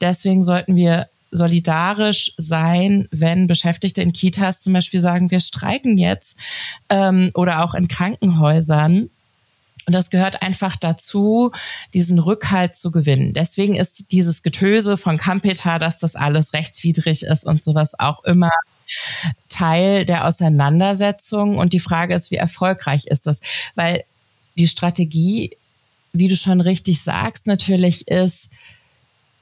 Deswegen 0.00 0.44
sollten 0.44 0.76
wir 0.76 1.08
solidarisch 1.30 2.32
sein, 2.36 3.08
wenn 3.10 3.46
Beschäftigte 3.46 4.02
in 4.02 4.12
Kitas 4.12 4.60
zum 4.60 4.72
Beispiel 4.72 5.00
sagen, 5.00 5.30
wir 5.30 5.40
streiken 5.40 5.98
jetzt 5.98 6.36
ähm, 6.88 7.30
oder 7.34 7.64
auch 7.64 7.74
in 7.74 7.88
Krankenhäusern. 7.88 9.10
Und 9.86 9.92
das 9.92 10.10
gehört 10.10 10.42
einfach 10.42 10.76
dazu, 10.76 11.50
diesen 11.92 12.18
Rückhalt 12.18 12.74
zu 12.74 12.90
gewinnen. 12.90 13.34
Deswegen 13.34 13.74
ist 13.74 14.12
dieses 14.12 14.42
Getöse 14.42 14.96
von 14.96 15.18
Kampeter, 15.18 15.78
dass 15.78 15.98
das 15.98 16.16
alles 16.16 16.54
rechtswidrig 16.54 17.22
ist 17.24 17.44
und 17.44 17.62
sowas 17.62 17.98
auch 17.98 18.24
immer 18.24 18.50
Teil 19.48 20.06
der 20.06 20.26
Auseinandersetzung. 20.26 21.58
Und 21.58 21.72
die 21.72 21.80
Frage 21.80 22.14
ist, 22.14 22.30
wie 22.30 22.36
erfolgreich 22.36 23.06
ist 23.06 23.26
das? 23.26 23.40
Weil 23.74 24.04
die 24.56 24.68
Strategie, 24.68 25.56
wie 26.14 26.28
du 26.28 26.36
schon 26.36 26.62
richtig 26.62 27.02
sagst, 27.02 27.46
natürlich 27.46 28.08
ist, 28.08 28.48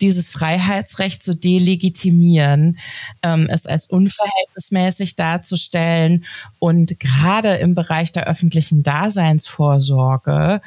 dieses 0.01 0.31
Freiheitsrecht 0.31 1.23
zu 1.23 1.37
delegitimieren, 1.37 2.77
ähm, 3.23 3.47
es 3.49 3.67
als 3.67 3.87
unverhältnismäßig 3.87 5.15
darzustellen 5.15 6.25
und 6.59 6.99
gerade 6.99 7.55
im 7.55 7.77
Bereich 7.77 8.11
der 8.11 8.27
öffentlichen 8.27 8.83
Daseinsvorsorge 8.83 10.61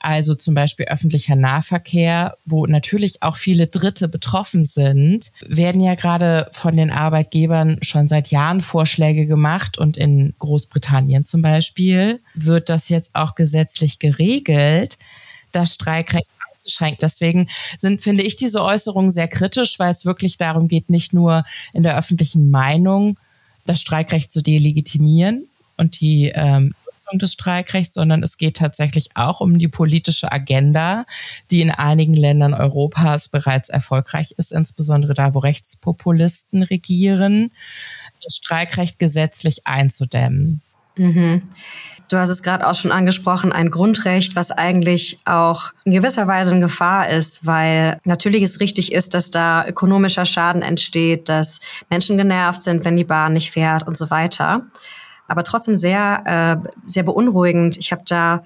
also 0.00 0.34
zum 0.34 0.54
Beispiel 0.54 0.86
öffentlicher 0.86 1.36
Nahverkehr, 1.36 2.36
wo 2.46 2.66
natürlich 2.66 3.22
auch 3.22 3.36
viele 3.36 3.66
Dritte 3.66 4.08
betroffen 4.08 4.64
sind, 4.64 5.30
werden 5.46 5.80
ja 5.82 5.94
gerade 5.94 6.48
von 6.52 6.76
den 6.76 6.90
Arbeitgebern 6.90 7.78
schon 7.82 8.08
seit 8.08 8.30
Jahren 8.30 8.62
Vorschläge 8.62 9.26
gemacht 9.26 9.76
und 9.78 9.98
in 9.98 10.34
Großbritannien 10.38 11.26
zum 11.26 11.42
Beispiel 11.42 12.20
wird 12.34 12.70
das 12.70 12.88
jetzt 12.88 13.14
auch 13.14 13.34
gesetzlich 13.34 13.98
geregelt, 13.98 14.96
das 15.52 15.74
Streikrecht 15.74 16.30
einzuschränken. 16.52 16.98
Deswegen 17.00 17.48
sind, 17.78 18.02
finde 18.02 18.22
ich 18.22 18.36
diese 18.36 18.62
Äußerungen 18.62 19.10
sehr 19.10 19.28
kritisch, 19.28 19.78
weil 19.78 19.90
es 19.90 20.04
wirklich 20.04 20.38
darum 20.38 20.68
geht, 20.68 20.90
nicht 20.90 21.12
nur 21.12 21.44
in 21.72 21.82
der 21.82 21.96
öffentlichen 21.96 22.50
Meinung 22.50 23.18
das 23.64 23.80
Streikrecht 23.80 24.32
zu 24.32 24.42
delegitimieren 24.42 25.48
und 25.76 26.00
die 26.00 26.32
ähm, 26.34 26.74
des 27.18 27.32
Streikrechts, 27.32 27.94
sondern 27.94 28.22
es 28.22 28.36
geht 28.36 28.58
tatsächlich 28.58 29.16
auch 29.16 29.40
um 29.40 29.58
die 29.58 29.68
politische 29.68 30.30
Agenda, 30.30 31.04
die 31.50 31.60
in 31.60 31.70
einigen 31.70 32.14
Ländern 32.14 32.54
Europas 32.54 33.28
bereits 33.28 33.68
erfolgreich 33.68 34.34
ist, 34.36 34.52
insbesondere 34.52 35.14
da, 35.14 35.34
wo 35.34 35.40
Rechtspopulisten 35.40 36.62
regieren, 36.62 37.50
das 38.22 38.36
Streikrecht 38.36 38.98
gesetzlich 38.98 39.66
einzudämmen. 39.66 40.60
Mhm. 41.00 41.42
Du 42.10 42.16
hast 42.16 42.28
es 42.28 42.42
gerade 42.42 42.66
auch 42.66 42.74
schon 42.74 42.90
angesprochen, 42.90 43.52
ein 43.52 43.70
Grundrecht, 43.70 44.34
was 44.34 44.50
eigentlich 44.50 45.20
auch 45.26 45.72
in 45.84 45.92
gewisser 45.92 46.26
Weise 46.26 46.56
in 46.56 46.60
Gefahr 46.60 47.08
ist, 47.08 47.46
weil 47.46 48.00
natürlich 48.04 48.42
es 48.42 48.58
richtig 48.58 48.92
ist, 48.92 49.14
dass 49.14 49.30
da 49.30 49.64
ökonomischer 49.64 50.24
Schaden 50.24 50.62
entsteht, 50.62 51.28
dass 51.28 51.60
Menschen 51.88 52.16
genervt 52.16 52.62
sind, 52.62 52.84
wenn 52.84 52.96
die 52.96 53.04
Bahn 53.04 53.34
nicht 53.34 53.52
fährt 53.52 53.86
und 53.86 53.96
so 53.96 54.10
weiter 54.10 54.66
aber 55.30 55.44
trotzdem 55.44 55.76
sehr, 55.76 56.24
äh, 56.64 56.68
sehr 56.88 57.04
beunruhigend. 57.04 57.78
Ich 57.78 57.92
habe 57.92 58.02
da, 58.04 58.42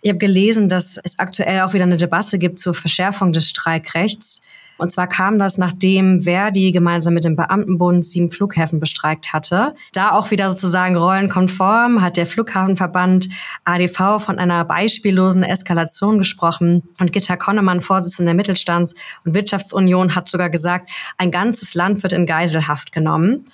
ich 0.00 0.08
habe 0.08 0.18
gelesen, 0.18 0.70
dass 0.70 0.98
es 1.04 1.18
aktuell 1.18 1.60
auch 1.60 1.74
wieder 1.74 1.84
eine 1.84 1.98
Debatte 1.98 2.38
gibt 2.38 2.58
zur 2.58 2.72
Verschärfung 2.72 3.34
des 3.34 3.50
Streikrechts. 3.50 4.42
Und 4.76 4.90
zwar 4.90 5.06
kam 5.06 5.38
das, 5.38 5.56
nachdem 5.56 6.22
Verdi 6.22 6.72
gemeinsam 6.72 7.14
mit 7.14 7.24
dem 7.24 7.36
Beamtenbund 7.36 8.04
sieben 8.04 8.30
Flughäfen 8.30 8.80
bestreikt 8.80 9.32
hatte. 9.32 9.74
Da 9.92 10.12
auch 10.12 10.30
wieder 10.30 10.50
sozusagen 10.50 10.96
rollenkonform 10.96 12.02
hat 12.02 12.16
der 12.16 12.26
Flughafenverband 12.26 13.28
ADV 13.64 14.18
von 14.18 14.38
einer 14.38 14.64
beispiellosen 14.64 15.44
Eskalation 15.44 16.18
gesprochen. 16.18 16.82
Und 16.98 17.12
Gitta 17.12 17.36
Konnemann, 17.36 17.80
Vorsitzende 17.80 18.30
der 18.30 18.36
Mittelstands- 18.36 18.94
und 19.24 19.34
Wirtschaftsunion, 19.34 20.14
hat 20.14 20.28
sogar 20.28 20.50
gesagt, 20.50 20.90
ein 21.18 21.30
ganzes 21.30 21.74
Land 21.74 22.02
wird 22.02 22.12
in 22.12 22.26
Geiselhaft 22.26 22.92
genommen. 22.92 23.44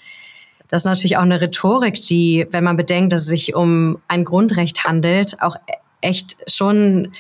Das 0.68 0.82
ist 0.82 0.86
natürlich 0.86 1.16
auch 1.16 1.22
eine 1.22 1.40
Rhetorik, 1.40 2.00
die, 2.00 2.46
wenn 2.50 2.64
man 2.64 2.76
bedenkt, 2.76 3.12
dass 3.12 3.22
es 3.22 3.26
sich 3.26 3.54
um 3.54 3.98
ein 4.06 4.24
Grundrecht 4.24 4.84
handelt, 4.84 5.42
auch 5.42 5.56
echt 6.00 6.36
schon 6.48 7.12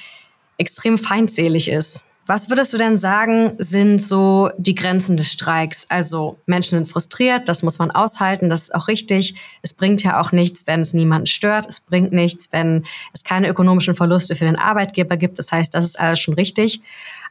extrem 0.56 0.96
feindselig 0.96 1.68
ist. 1.68 2.04
Was 2.30 2.48
würdest 2.48 2.72
du 2.72 2.78
denn 2.78 2.96
sagen, 2.96 3.54
sind 3.58 4.00
so 4.00 4.50
die 4.56 4.76
Grenzen 4.76 5.16
des 5.16 5.32
Streiks? 5.32 5.86
Also 5.88 6.38
Menschen 6.46 6.78
sind 6.78 6.88
frustriert, 6.88 7.48
das 7.48 7.64
muss 7.64 7.80
man 7.80 7.90
aushalten, 7.90 8.48
das 8.48 8.62
ist 8.62 8.74
auch 8.76 8.86
richtig. 8.86 9.34
Es 9.62 9.74
bringt 9.74 10.04
ja 10.04 10.20
auch 10.20 10.30
nichts, 10.30 10.64
wenn 10.68 10.80
es 10.80 10.94
niemanden 10.94 11.26
stört. 11.26 11.66
Es 11.68 11.80
bringt 11.80 12.12
nichts, 12.12 12.52
wenn 12.52 12.84
es 13.12 13.24
keine 13.24 13.48
ökonomischen 13.48 13.96
Verluste 13.96 14.36
für 14.36 14.44
den 14.44 14.54
Arbeitgeber 14.54 15.16
gibt. 15.16 15.40
Das 15.40 15.50
heißt, 15.50 15.74
das 15.74 15.84
ist 15.84 15.98
alles 15.98 16.20
schon 16.20 16.34
richtig. 16.34 16.80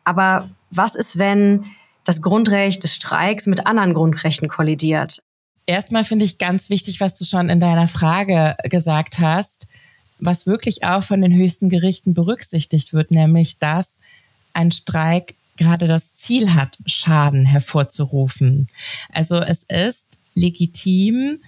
Aber 0.03 0.49
was 0.69 0.95
ist, 0.95 1.17
wenn 1.17 1.63
das 2.03 2.21
Grundrecht 2.21 2.83
des 2.83 2.95
Streiks 2.95 3.47
mit 3.47 3.67
anderen 3.67 3.93
Grundrechten 3.93 4.49
kollidiert? 4.49 5.21
Erstmal 5.65 6.03
finde 6.03 6.25
ich 6.25 6.39
ganz 6.39 6.69
wichtig, 6.69 6.99
was 6.99 7.15
du 7.15 7.23
schon 7.23 7.47
in 7.47 7.61
deiner 7.61 7.87
Frage 7.87 8.57
gesagt 8.65 9.19
hast, 9.19 9.69
was 10.19 10.45
wirklich 10.45 10.83
auch 10.83 11.03
von 11.03 11.21
den 11.21 11.33
höchsten 11.33 11.69
Gerichten 11.69 12.13
berücksichtigt 12.13 12.91
wird, 12.91 13.11
nämlich 13.11 13.59
dass 13.59 13.98
ein 14.59 14.71
Streik 14.71 15.35
gerade 15.57 15.87
das 15.87 16.13
Ziel 16.15 16.53
hat, 16.53 16.77
Schaden 16.85 17.45
hervorzurufen. 17.45 18.67
Also 19.13 19.37
es 19.37 19.63
ist 19.63 20.19
legitim, 20.33 21.39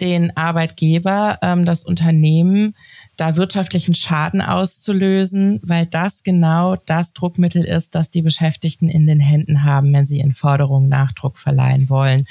den 0.00 0.36
Arbeitgeber, 0.36 1.38
ähm, 1.42 1.64
das 1.64 1.84
Unternehmen, 1.84 2.74
da 3.16 3.36
wirtschaftlichen 3.36 3.94
Schaden 3.94 4.42
auszulösen, 4.42 5.60
weil 5.62 5.86
das 5.86 6.22
genau 6.22 6.76
das 6.86 7.14
Druckmittel 7.14 7.64
ist, 7.64 7.94
das 7.94 8.10
die 8.10 8.22
Beschäftigten 8.22 8.88
in 8.88 9.06
den 9.06 9.20
Händen 9.20 9.64
haben, 9.64 9.92
wenn 9.92 10.06
sie 10.06 10.20
in 10.20 10.32
Forderungen 10.32 10.88
Nachdruck 10.88 11.38
verleihen 11.38 11.88
wollen. 11.88 12.26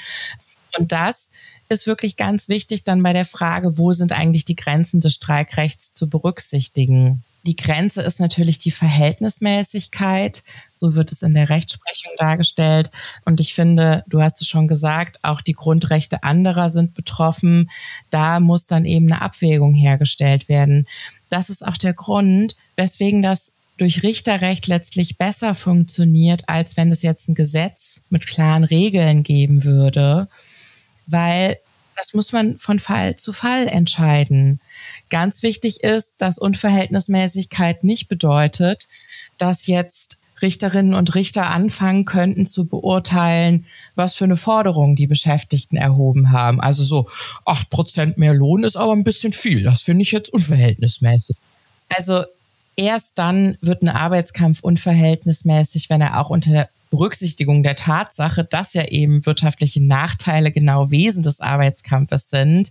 Und 0.78 0.92
das 0.92 1.30
ist 1.68 1.86
wirklich 1.86 2.16
ganz 2.16 2.48
wichtig 2.48 2.84
dann 2.84 3.02
bei 3.02 3.12
der 3.12 3.24
Frage, 3.24 3.78
wo 3.78 3.92
sind 3.92 4.12
eigentlich 4.12 4.44
die 4.44 4.56
Grenzen 4.56 5.00
des 5.00 5.14
Streikrechts 5.14 5.94
zu 5.94 6.08
berücksichtigen. 6.08 7.24
Die 7.46 7.56
Grenze 7.56 8.02
ist 8.02 8.20
natürlich 8.20 8.58
die 8.58 8.70
Verhältnismäßigkeit. 8.70 10.42
So 10.74 10.94
wird 10.94 11.12
es 11.12 11.22
in 11.22 11.32
der 11.32 11.48
Rechtsprechung 11.48 12.12
dargestellt. 12.18 12.90
Und 13.24 13.40
ich 13.40 13.54
finde, 13.54 14.04
du 14.08 14.20
hast 14.20 14.42
es 14.42 14.48
schon 14.48 14.66
gesagt, 14.66 15.20
auch 15.22 15.40
die 15.40 15.54
Grundrechte 15.54 16.22
anderer 16.24 16.70
sind 16.70 16.94
betroffen. 16.94 17.70
Da 18.10 18.40
muss 18.40 18.66
dann 18.66 18.84
eben 18.84 19.10
eine 19.10 19.22
Abwägung 19.22 19.72
hergestellt 19.72 20.48
werden. 20.48 20.86
Das 21.30 21.48
ist 21.48 21.64
auch 21.64 21.76
der 21.76 21.94
Grund, 21.94 22.56
weswegen 22.74 23.22
das 23.22 23.54
durch 23.78 24.02
Richterrecht 24.02 24.66
letztlich 24.66 25.16
besser 25.16 25.54
funktioniert, 25.54 26.48
als 26.48 26.76
wenn 26.76 26.90
es 26.90 27.02
jetzt 27.02 27.28
ein 27.28 27.34
Gesetz 27.34 28.02
mit 28.10 28.26
klaren 28.26 28.64
Regeln 28.64 29.22
geben 29.22 29.64
würde 29.64 30.28
weil 31.06 31.58
das 31.96 32.14
muss 32.14 32.32
man 32.32 32.58
von 32.58 32.78
Fall 32.78 33.16
zu 33.16 33.32
Fall 33.32 33.66
entscheiden. 33.66 34.60
Ganz 35.10 35.42
wichtig 35.42 35.82
ist, 35.82 36.14
dass 36.18 36.38
Unverhältnismäßigkeit 36.38 37.84
nicht 37.84 38.08
bedeutet, 38.08 38.88
dass 39.38 39.66
jetzt 39.66 40.20
Richterinnen 40.42 40.94
und 40.94 41.14
Richter 41.14 41.50
anfangen 41.50 42.04
könnten 42.04 42.46
zu 42.46 42.66
beurteilen, 42.66 43.64
was 43.94 44.14
für 44.14 44.24
eine 44.24 44.36
Forderung 44.36 44.94
die 44.94 45.06
Beschäftigten 45.06 45.76
erhoben 45.76 46.30
haben. 46.30 46.60
Also 46.60 46.84
so, 46.84 47.08
acht 47.46 47.70
Prozent 47.70 48.18
mehr 48.18 48.34
Lohn 48.34 48.64
ist 48.64 48.76
aber 48.76 48.92
ein 48.92 49.04
bisschen 49.04 49.32
viel. 49.32 49.62
Das 49.62 49.82
finde 49.82 50.02
ich 50.02 50.12
jetzt 50.12 50.32
unverhältnismäßig. 50.32 51.36
Also 51.88 52.24
erst 52.76 53.18
dann 53.18 53.56
wird 53.62 53.82
ein 53.82 53.88
Arbeitskampf 53.88 54.60
unverhältnismäßig, 54.60 55.88
wenn 55.88 56.02
er 56.02 56.20
auch 56.20 56.28
unter 56.28 56.68
Berücksichtigung 56.96 57.62
der 57.62 57.76
Tatsache, 57.76 58.44
dass 58.44 58.74
ja 58.74 58.84
eben 58.86 59.24
wirtschaftliche 59.26 59.84
Nachteile 59.84 60.50
genau 60.50 60.90
Wesen 60.90 61.22
des 61.22 61.40
Arbeitskampfes 61.40 62.30
sind, 62.30 62.70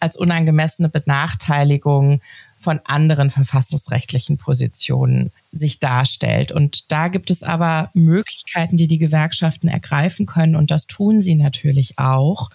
als 0.00 0.16
unangemessene 0.16 0.88
Benachteiligung 0.88 2.20
von 2.58 2.80
anderen 2.84 3.30
verfassungsrechtlichen 3.30 4.36
Positionen 4.36 5.30
sich 5.50 5.80
darstellt. 5.80 6.52
Und 6.52 6.90
da 6.92 7.08
gibt 7.08 7.30
es 7.30 7.42
aber 7.42 7.90
Möglichkeiten, 7.92 8.76
die 8.76 8.86
die 8.86 8.98
Gewerkschaften 8.98 9.68
ergreifen 9.68 10.26
können. 10.26 10.56
Und 10.56 10.70
das 10.70 10.86
tun 10.86 11.20
sie 11.20 11.34
natürlich 11.34 11.98
auch. 11.98 12.50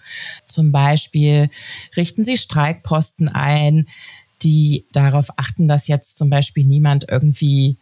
Zum 0.46 0.72
Beispiel 0.72 1.50
richten 1.96 2.24
sie 2.24 2.38
Streikposten 2.38 3.28
ein, 3.28 3.86
die 4.42 4.84
darauf 4.92 5.38
achten, 5.38 5.68
dass 5.68 5.88
jetzt 5.88 6.16
zum 6.16 6.30
Beispiel 6.30 6.64
niemand 6.64 7.06
irgendwie 7.08 7.76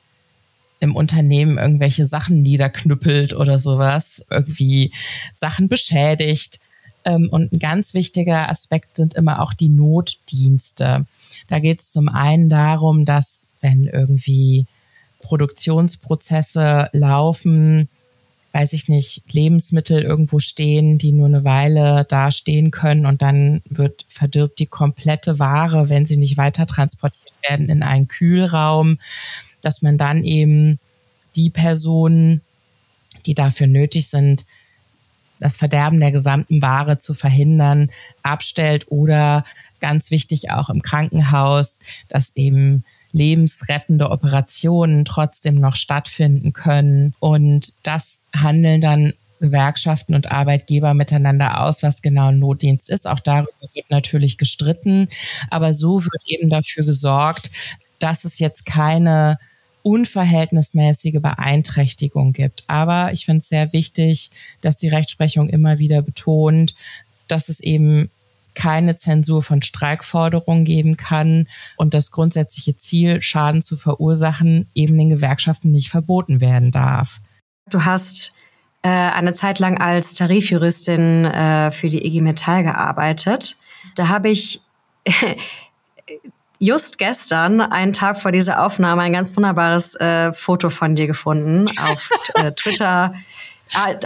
im 0.81 0.95
Unternehmen 0.95 1.59
irgendwelche 1.59 2.07
Sachen 2.07 2.43
niederknüppelt 2.43 3.35
oder 3.35 3.59
sowas, 3.59 4.25
irgendwie 4.31 4.93
Sachen 5.33 5.69
beschädigt. 5.69 6.61
Ähm, 7.05 7.29
und 7.31 7.53
ein 7.53 7.59
ganz 7.59 7.95
wichtiger 7.95 8.51
Aspekt 8.51 8.97
sind 8.97 9.15
immer 9.15 9.41
auch 9.41 9.55
die 9.55 9.69
Notdienste. 9.69 11.07
Da 11.49 11.59
geht 11.59 11.81
es 11.81 11.91
zum 11.91 12.09
einen 12.09 12.49
darum, 12.49 13.05
dass 13.05 13.49
wenn 13.61 13.87
irgendwie 13.87 14.67
Produktionsprozesse 15.21 16.89
laufen, 16.93 17.89
weiß 18.53 18.73
ich 18.73 18.89
nicht, 18.89 19.23
Lebensmittel 19.33 20.03
irgendwo 20.03 20.39
stehen, 20.39 20.99
die 20.99 21.13
nur 21.13 21.27
eine 21.27 21.45
Weile 21.45 22.07
da 22.09 22.31
stehen 22.31 22.71
können 22.71 23.05
und 23.05 23.21
dann 23.21 23.61
wird 23.69 24.07
verdirbt 24.09 24.59
die 24.59 24.67
komplette 24.67 25.39
Ware, 25.39 25.89
wenn 25.89 26.07
sie 26.07 26.17
nicht 26.17 26.39
weiter 26.39 26.67
transportiert 26.67 27.35
werden, 27.47 27.69
in 27.69 27.83
einen 27.83 28.09
Kühlraum 28.09 28.99
dass 29.67 29.83
man 29.83 29.99
dann 29.99 30.23
eben 30.23 30.79
die 31.35 31.51
Personen, 31.51 32.41
die 33.27 33.35
dafür 33.35 33.67
nötig 33.67 34.07
sind, 34.09 34.47
das 35.41 35.57
Verderben 35.57 36.01
der 36.01 36.13
gesamten 36.13 36.63
Ware 36.63 36.99
zu 36.99 37.13
verhindern, 37.15 37.91
abstellt 38.23 38.87
oder 38.91 39.45
ganz 39.81 40.11
wichtig 40.11 40.51
auch 40.51 40.71
im 40.71 40.83
Krankenhaus, 40.83 41.81
dass 42.09 42.35
eben 42.37 42.85
lebensrettende 43.13 44.11
Operationen 44.11 45.05
trotzdem 45.05 45.57
noch 45.57 45.75
stattfinden 45.75 46.53
können. 46.53 47.15
Und 47.19 47.75
das 47.83 48.25
handeln 48.35 48.81
dann 48.81 49.13
Gewerkschaften 49.41 50.15
und 50.15 50.31
Arbeitgeber 50.31 50.95
miteinander 50.95 51.61
aus, 51.61 51.83
was 51.83 52.03
genau 52.03 52.29
ein 52.29 52.39
Notdienst 52.39 52.89
ist. 52.89 53.07
Auch 53.07 53.21
darüber 53.21 53.51
wird 53.75 53.91
natürlich 53.91 54.39
gestritten. 54.39 55.09
Aber 55.51 55.75
so 55.75 56.03
wird 56.05 56.23
eben 56.27 56.49
dafür 56.49 56.85
gesorgt, 56.85 57.51
dass 57.99 58.25
es 58.25 58.39
jetzt 58.39 58.67
keine 58.67 59.39
unverhältnismäßige 59.87 61.21
Beeinträchtigung 61.21 62.33
gibt. 62.33 62.65
Aber 62.67 63.13
ich 63.13 63.25
finde 63.25 63.39
es 63.39 63.49
sehr 63.49 63.73
wichtig, 63.73 64.31
dass 64.61 64.77
die 64.77 64.89
Rechtsprechung 64.89 65.49
immer 65.49 65.79
wieder 65.79 66.03
betont, 66.03 66.75
dass 67.29 67.49
es 67.49 67.61
eben 67.61 68.11
keine 68.57 68.97
Zensur 68.97 69.45
von 69.45 69.63
Streikforderungen 69.63 70.65
geben 70.65 70.97
kann 70.97 71.47
und 71.77 71.95
das 71.95 72.11
grundsätzliche 72.11 72.77
Ziel, 72.77 73.23
Schaden 73.23 73.63
zu 73.63 73.77
verursachen, 73.77 74.67
eben 74.75 74.99
den 74.99 75.11
Gewerkschaften 75.11 75.71
nicht 75.71 75.89
verboten 75.89 76.41
werden 76.41 76.73
darf. 76.73 77.21
Du 77.71 77.85
hast 77.85 78.35
äh, 78.83 78.89
eine 78.89 79.35
Zeit 79.35 79.61
lang 79.61 79.79
als 79.79 80.15
Tarifjuristin 80.15 81.27
äh, 81.27 81.71
für 81.71 81.91
die 81.91 82.05
IG 82.05 82.23
Metall 82.23 82.65
gearbeitet. 82.65 83.57
Da 83.95 84.09
habe 84.09 84.31
ich 84.31 84.63
just 86.59 86.99
gestern, 86.99 87.61
einen 87.61 87.93
Tag 87.93 88.21
vor 88.21 88.33
dieser 88.33 88.65
Aufnahme, 88.65 89.03
ein 89.03 89.13
ganz 89.13 89.37
wunderbares 89.37 89.95
äh, 89.97 90.33
Foto 90.33 90.71
von 90.71 90.95
dir 90.95 91.07
gefunden 91.07 91.67
auf 91.91 92.11
äh, 92.35 92.53
Twitter, 92.57 93.15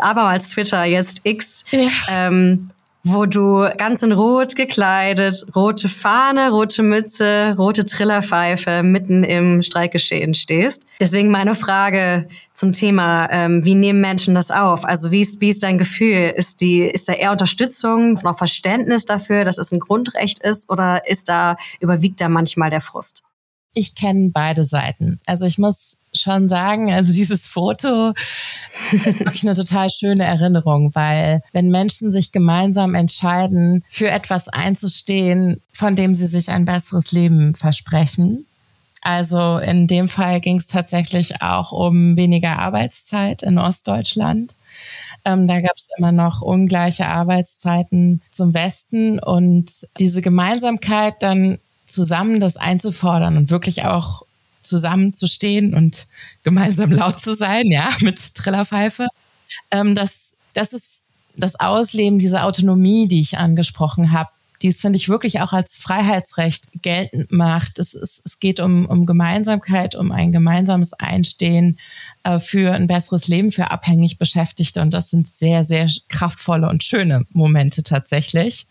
abermals 0.01 0.51
Twitter, 0.51 0.85
jetzt 0.85 1.21
X. 1.25 1.65
Ja. 1.71 1.89
Ähm, 2.11 2.69
wo 3.03 3.25
du 3.25 3.67
ganz 3.79 4.03
in 4.03 4.13
Rot 4.13 4.57
gekleidet, 4.57 5.47
rote 5.55 5.89
Fahne, 5.89 6.51
rote 6.51 6.83
Mütze, 6.83 7.55
rote 7.57 7.85
Trillerpfeife 7.85 8.83
mitten 8.83 9.25
im 9.25 9.63
Streikgeschehen 9.63 10.35
stehst. 10.35 10.87
Deswegen 11.01 11.31
meine 11.31 11.55
Frage 11.55 12.29
zum 12.53 12.73
Thema, 12.73 13.29
ähm, 13.31 13.65
wie 13.65 13.75
nehmen 13.75 14.01
Menschen 14.01 14.35
das 14.35 14.51
auf? 14.51 14.85
Also 14.85 15.11
wie 15.11 15.23
ist, 15.23 15.41
wie 15.41 15.49
ist 15.49 15.63
dein 15.63 15.79
Gefühl? 15.79 16.35
Ist, 16.37 16.61
die, 16.61 16.83
ist 16.83 17.09
da 17.09 17.15
eher 17.15 17.33
Unterstützung, 17.33 18.19
noch 18.23 18.37
Verständnis 18.37 19.07
dafür, 19.07 19.45
dass 19.45 19.59
es 19.59 19.73
ein 19.73 19.81
Grundrecht 19.81 20.41
ist 20.41 20.69
oder 20.69 21.09
ist 21.09 21.29
da, 21.29 21.57
überwiegt 21.81 22.21
da 22.21 22.29
manchmal 22.29 22.71
der 22.71 22.81
Frust? 22.81 23.23
Ich 23.73 23.95
kenne 23.95 24.31
beide 24.33 24.65
Seiten. 24.65 25.21
Also 25.27 25.47
ich 25.47 25.57
muss 25.57 25.97
schon 26.13 26.49
sagen, 26.49 26.93
also 26.93 27.13
dieses 27.13 27.47
Foto 27.47 28.13
ist 28.93 29.21
wirklich 29.21 29.45
eine 29.45 29.55
total 29.55 29.91
schöne 29.91 30.25
Erinnerung, 30.25 30.95
weil 30.95 31.43
wenn 31.53 31.71
Menschen 31.71 32.13
sich 32.13 32.33
gemeinsam 32.33 32.95
entscheiden, 32.95 33.85
für 33.89 34.11
etwas 34.11 34.49
einzustehen, 34.49 35.61
von 35.73 35.97
dem 35.97 36.15
sie 36.15 36.27
sich 36.27 36.51
ein 36.51 36.65
besseres 36.65 37.13
Leben 37.13 37.55
versprechen, 37.55 38.47
also 39.03 39.59
in 39.59 39.87
dem 39.87 40.09
Fall 40.09 40.41
ging 40.41 40.59
es 40.59 40.67
tatsächlich 40.67 41.41
auch 41.41 41.73
um 41.73 42.17
weniger 42.17 42.59
Arbeitszeit 42.59 43.43
in 43.43 43.59
Ostdeutschland. 43.59 44.57
Ähm, 45.25 45.47
da 45.47 45.61
gab 45.61 45.75
es 45.75 45.89
immer 45.97 46.13
noch 46.13 46.43
ungleiche 46.43 47.07
Arbeitszeiten 47.07 48.21
zum 48.31 48.53
Westen 48.53 49.19
und 49.19 49.89
diese 49.99 50.21
Gemeinsamkeit 50.21 51.15
dann 51.21 51.59
zusammen 51.87 52.41
das 52.41 52.57
einzufordern 52.57 53.37
und 53.37 53.51
wirklich 53.51 53.85
auch 53.85 54.23
zusammenzustehen 54.63 55.75
und 55.75 56.07
gemeinsam 56.43 56.93
laut 56.93 57.19
zu 57.19 57.35
sein, 57.35 57.67
ja, 57.67 57.91
mit 58.01 58.35
Trillerpfeife. 58.35 59.07
Ähm, 59.71 59.95
das, 59.95 60.35
das 60.55 60.73
ist 60.73 61.03
das 61.37 61.59
Ausleben 61.59 62.19
dieser 62.19 62.45
Autonomie, 62.45 63.09
die 63.09 63.21
ich 63.21 63.39
angesprochen 63.39 64.13
habe, 64.13 64.31
die 64.63 64.69
es, 64.69 64.81
finde 64.81 64.97
ich, 64.99 65.09
wirklich 65.09 65.41
auch 65.41 65.53
als 65.53 65.79
Freiheitsrecht 65.79 66.83
geltend 66.83 67.33
macht. 67.33 67.79
Es, 67.79 67.95
es, 67.95 68.23
es 68.25 68.41
geht 68.41 68.61
um, 68.61 68.87
um 68.87 69.07
Gemeinsamkeit, 69.07 69.95
um 69.95 70.13
ein 70.13 70.33
gemeinsames 70.33 70.93
Einstehen 70.95 71.79
äh, 72.25 72.39
für 72.39 72.73
ein 72.73 72.87
besseres 72.87 73.29
Leben 73.29 73.51
für 73.51 73.71
abhängig 73.71 74.19
Beschäftigte. 74.19 74.83
Und 74.83 74.93
das 74.93 75.11
sind 75.11 75.29
sehr, 75.29 75.65
sehr 75.65 75.89
kraftvolle 76.09 76.69
und 76.69 76.85
schöne 76.85 77.25
Momente 77.33 77.83
tatsächlich. 77.83 78.67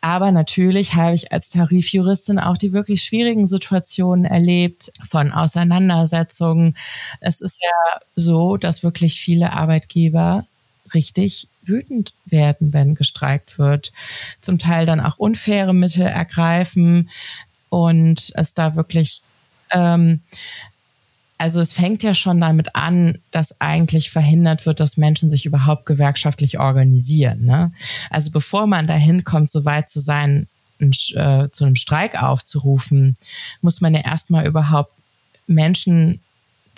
Aber 0.00 0.32
natürlich 0.32 0.94
habe 0.94 1.14
ich 1.14 1.32
als 1.32 1.50
Tarifjuristin 1.50 2.38
auch 2.38 2.56
die 2.56 2.72
wirklich 2.72 3.02
schwierigen 3.02 3.46
Situationen 3.46 4.24
erlebt 4.24 4.92
von 5.08 5.32
Auseinandersetzungen. 5.32 6.76
Es 7.20 7.40
ist 7.40 7.60
ja 7.62 8.00
so, 8.16 8.56
dass 8.56 8.82
wirklich 8.82 9.20
viele 9.20 9.52
Arbeitgeber 9.52 10.46
richtig 10.94 11.48
wütend 11.62 12.14
werden, 12.26 12.72
wenn 12.72 12.94
gestreikt 12.94 13.58
wird. 13.58 13.92
Zum 14.40 14.58
Teil 14.58 14.86
dann 14.86 15.00
auch 15.00 15.18
unfaire 15.18 15.74
Mittel 15.74 16.06
ergreifen 16.06 17.10
und 17.68 18.32
es 18.34 18.54
da 18.54 18.76
wirklich, 18.76 19.22
ähm, 19.70 20.20
also 21.36 21.60
es 21.60 21.72
fängt 21.72 22.02
ja 22.02 22.14
schon 22.14 22.40
damit 22.40 22.74
an, 22.74 23.18
dass 23.30 23.60
eigentlich 23.60 24.10
verhindert 24.10 24.66
wird, 24.66 24.80
dass 24.80 24.96
Menschen 24.96 25.30
sich 25.30 25.46
überhaupt 25.46 25.86
gewerkschaftlich 25.86 26.58
organisieren. 26.58 27.44
Ne? 27.44 27.72
Also 28.10 28.30
bevor 28.30 28.66
man 28.66 28.86
dahin 28.86 29.24
kommt, 29.24 29.50
so 29.50 29.64
weit 29.64 29.88
zu 29.88 30.00
sein, 30.00 30.48
ein, 30.80 30.92
äh, 31.14 31.48
zu 31.50 31.64
einem 31.64 31.76
Streik 31.76 32.22
aufzurufen, 32.22 33.16
muss 33.60 33.80
man 33.80 33.94
ja 33.94 34.00
erstmal 34.00 34.46
überhaupt 34.46 34.92
Menschen 35.46 36.20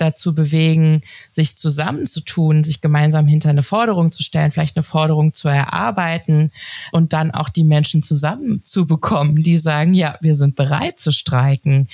dazu 0.01 0.35
bewegen, 0.35 1.03
sich 1.31 1.57
zusammenzutun, 1.57 2.65
sich 2.65 2.81
gemeinsam 2.81 3.27
hinter 3.27 3.51
eine 3.51 3.63
Forderung 3.63 4.13
zu 4.13 4.23
stellen, 4.23 4.51
vielleicht 4.51 4.77
eine 4.77 4.85
Forderung 4.85 5.35
zu 5.35 5.49
erarbeiten 5.49 6.51
und 6.93 7.13
dann 7.13 7.31
auch 7.31 7.49
die 7.49 7.65
Menschen 7.65 8.03
zusammenzubekommen, 8.03 9.43
die 9.43 9.59
sagen, 9.59 9.95
ja, 9.95 10.17
wir 10.21 10.35
sind 10.35 10.57
bereit 10.57 10.99
zu 10.99 11.13
streiken. 11.13 11.89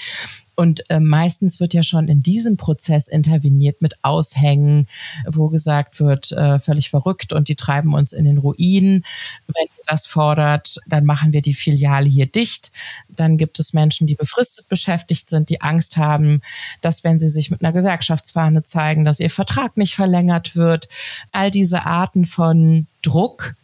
Und 0.57 0.89
äh, 0.91 1.01
meistens 1.01 1.61
wird 1.61 1.75
ja 1.75 1.83
schon 1.83 2.09
in 2.09 2.23
diesem 2.23 2.57
Prozess 2.57 3.09
interveniert 3.09 3.83
mit 3.83 4.03
Aushängen, 4.03 4.89
wo 5.27 5.49
gesagt 5.49 6.01
wird, 6.01 6.33
äh, 6.33 6.59
völlig 6.59 6.89
verrückt 6.89 7.35
und 7.35 7.49
die 7.49 7.57
treiben 7.57 7.95
uns 7.95 8.15
in 8.15 8.25
den 8.25 8.39
Ruin. 8.39 9.05
Wenn 9.47 9.65
ihr 9.65 9.85
das 9.87 10.07
fordert, 10.07 10.79
dann 10.87 11.05
machen 11.05 11.35
wir 11.35 11.43
die 11.43 11.55
Filiale 11.55 12.09
hier 12.09 12.27
dicht. 12.27 12.73
Dann 13.09 13.37
gibt 13.37 13.61
es 13.61 13.75
Menschen, 13.75 14.07
die 14.07 14.15
befristet 14.15 14.69
beschäftigt 14.69 15.29
sind, 15.29 15.51
die 15.51 15.61
Angst 15.61 15.99
haben, 15.99 16.41
dass 16.81 17.05
wenn 17.05 17.19
sie 17.19 17.29
sich 17.29 17.51
mit 17.51 17.63
einer 17.63 17.75
Gewerkschaftsfahne 17.75 18.63
zeigen, 18.65 19.05
dass 19.05 19.21
ihr 19.21 19.31
Vertrag 19.31 19.77
nicht 19.77 19.95
verlängert 19.95 20.57
wird. 20.57 20.89
All 21.33 21.51
diese 21.51 21.85
Arten 21.85 22.25
von 22.25 22.87
Druck, 23.03 23.55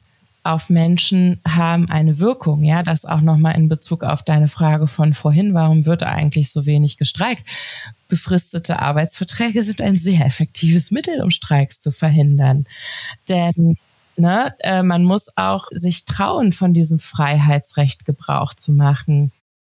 auf 0.44 0.70
Menschen 0.70 1.40
haben 1.46 1.88
eine 1.88 2.18
Wirkung. 2.18 2.64
Ja, 2.64 2.82
das 2.82 3.04
auch 3.04 3.20
nochmal 3.20 3.56
in 3.56 3.68
Bezug 3.68 4.02
auf 4.02 4.22
deine 4.22 4.48
Frage 4.48 4.88
von 4.88 5.14
vorhin, 5.14 5.54
warum 5.54 5.86
wird 5.86 6.02
eigentlich 6.02 6.50
so 6.50 6.66
wenig 6.66 6.98
gestreikt? 6.98 7.44
Befristete 8.08 8.80
Arbeitsverträge 8.80 9.62
sind 9.62 9.80
ein 9.80 9.98
sehr 9.98 10.26
effektives 10.26 10.90
Mittel, 10.90 11.22
um 11.22 11.30
Streiks 11.30 11.80
zu 11.80 11.92
verhindern. 11.92 12.64
Denn 13.28 13.76
ne, 14.16 14.54
äh, 14.60 14.82
man 14.82 15.04
muss 15.04 15.26
auch 15.36 15.66
sich 15.70 16.04
trauen, 16.04 16.52
von 16.52 16.74
diesem 16.74 16.98
Freiheitsrecht 16.98 18.04
Gebrauch 18.04 18.54
zu 18.54 18.72
machen. 18.72 19.32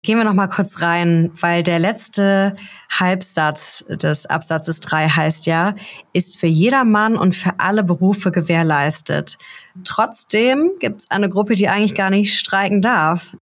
Gehen 0.08 0.16
wir 0.16 0.24
noch 0.24 0.32
mal 0.32 0.46
kurz 0.46 0.80
rein, 0.80 1.32
weil 1.38 1.62
der 1.62 1.78
letzte 1.78 2.56
Halbsatz 2.88 3.84
des 3.90 4.24
Absatzes 4.24 4.80
3 4.80 5.06
heißt 5.06 5.44
ja, 5.44 5.74
ist 6.14 6.40
für 6.40 6.46
jedermann 6.46 7.14
und 7.14 7.36
für 7.36 7.60
alle 7.60 7.84
Berufe 7.84 8.32
gewährleistet. 8.32 9.36
Trotzdem 9.84 10.70
gibt 10.80 11.00
es 11.02 11.10
eine 11.10 11.28
Gruppe, 11.28 11.56
die 11.56 11.68
eigentlich 11.68 11.94
gar 11.94 12.08
nicht 12.08 12.38
streiken 12.38 12.80
darf. 12.80 13.36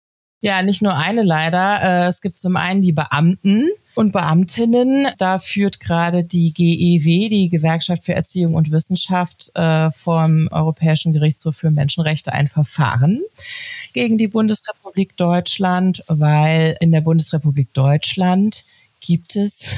Ja, 0.40 0.62
nicht 0.62 0.82
nur 0.82 0.96
eine 0.96 1.24
leider. 1.24 1.82
Äh, 1.82 2.06
es 2.06 2.20
gibt 2.20 2.38
zum 2.38 2.54
einen 2.54 2.80
die 2.80 2.92
Beamten 2.92 3.68
und 3.94 4.12
Beamtinnen. 4.12 5.06
Da 5.18 5.38
führt 5.38 5.80
gerade 5.80 6.24
die 6.24 6.52
GEW, 6.52 7.28
die 7.28 7.48
Gewerkschaft 7.48 8.04
für 8.04 8.14
Erziehung 8.14 8.54
und 8.54 8.70
Wissenschaft, 8.70 9.50
äh, 9.54 9.90
vom 9.90 10.48
Europäischen 10.50 11.12
Gerichtshof 11.12 11.56
für 11.56 11.70
Menschenrechte 11.70 12.32
ein 12.32 12.48
Verfahren 12.48 13.22
gegen 13.92 14.18
die 14.18 14.28
Bundesrepublik 14.28 15.16
Deutschland, 15.16 16.02
weil 16.08 16.76
in 16.80 16.92
der 16.92 17.00
Bundesrepublik 17.02 17.72
Deutschland 17.74 18.64
gibt 19.02 19.36
es 19.36 19.68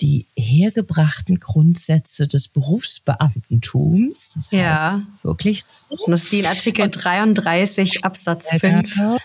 die 0.00 0.26
hergebrachten 0.36 1.38
Grundsätze 1.38 2.26
des 2.26 2.48
Berufsbeamtentums. 2.48 4.34
Das 4.34 4.50
ja. 4.50 4.82
heißt 4.82 4.96
wirklich. 5.22 5.62
Das 6.06 6.24
ist 6.24 6.32
die 6.32 6.40
in 6.40 6.46
Artikel 6.46 6.90
33 6.90 8.04
Absatz 8.04 8.50
5. 8.50 8.92
Genau. 8.92 9.18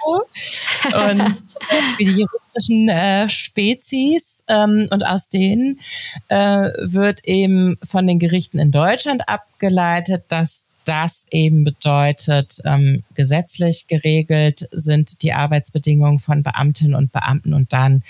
Und 0.93 1.39
für 1.97 2.03
die 2.03 2.11
juristischen 2.11 2.87
äh, 2.87 3.27
Spezies 3.29 4.45
ähm, 4.47 4.87
und 4.91 5.05
aus 5.05 5.29
denen 5.29 5.79
äh, 6.27 6.69
wird 6.77 7.25
eben 7.25 7.77
von 7.83 8.05
den 8.05 8.19
Gerichten 8.19 8.59
in 8.59 8.71
Deutschland 8.71 9.27
abgeleitet, 9.27 10.25
dass 10.27 10.67
das 10.85 11.27
eben 11.29 11.63
bedeutet, 11.63 12.61
ähm, 12.65 13.03
gesetzlich 13.13 13.87
geregelt 13.87 14.67
sind 14.71 15.21
die 15.21 15.33
Arbeitsbedingungen 15.33 16.19
von 16.19 16.41
Beamtinnen 16.41 16.95
und 16.95 17.11
Beamten 17.11 17.53
und 17.53 17.73
dann 17.73 18.03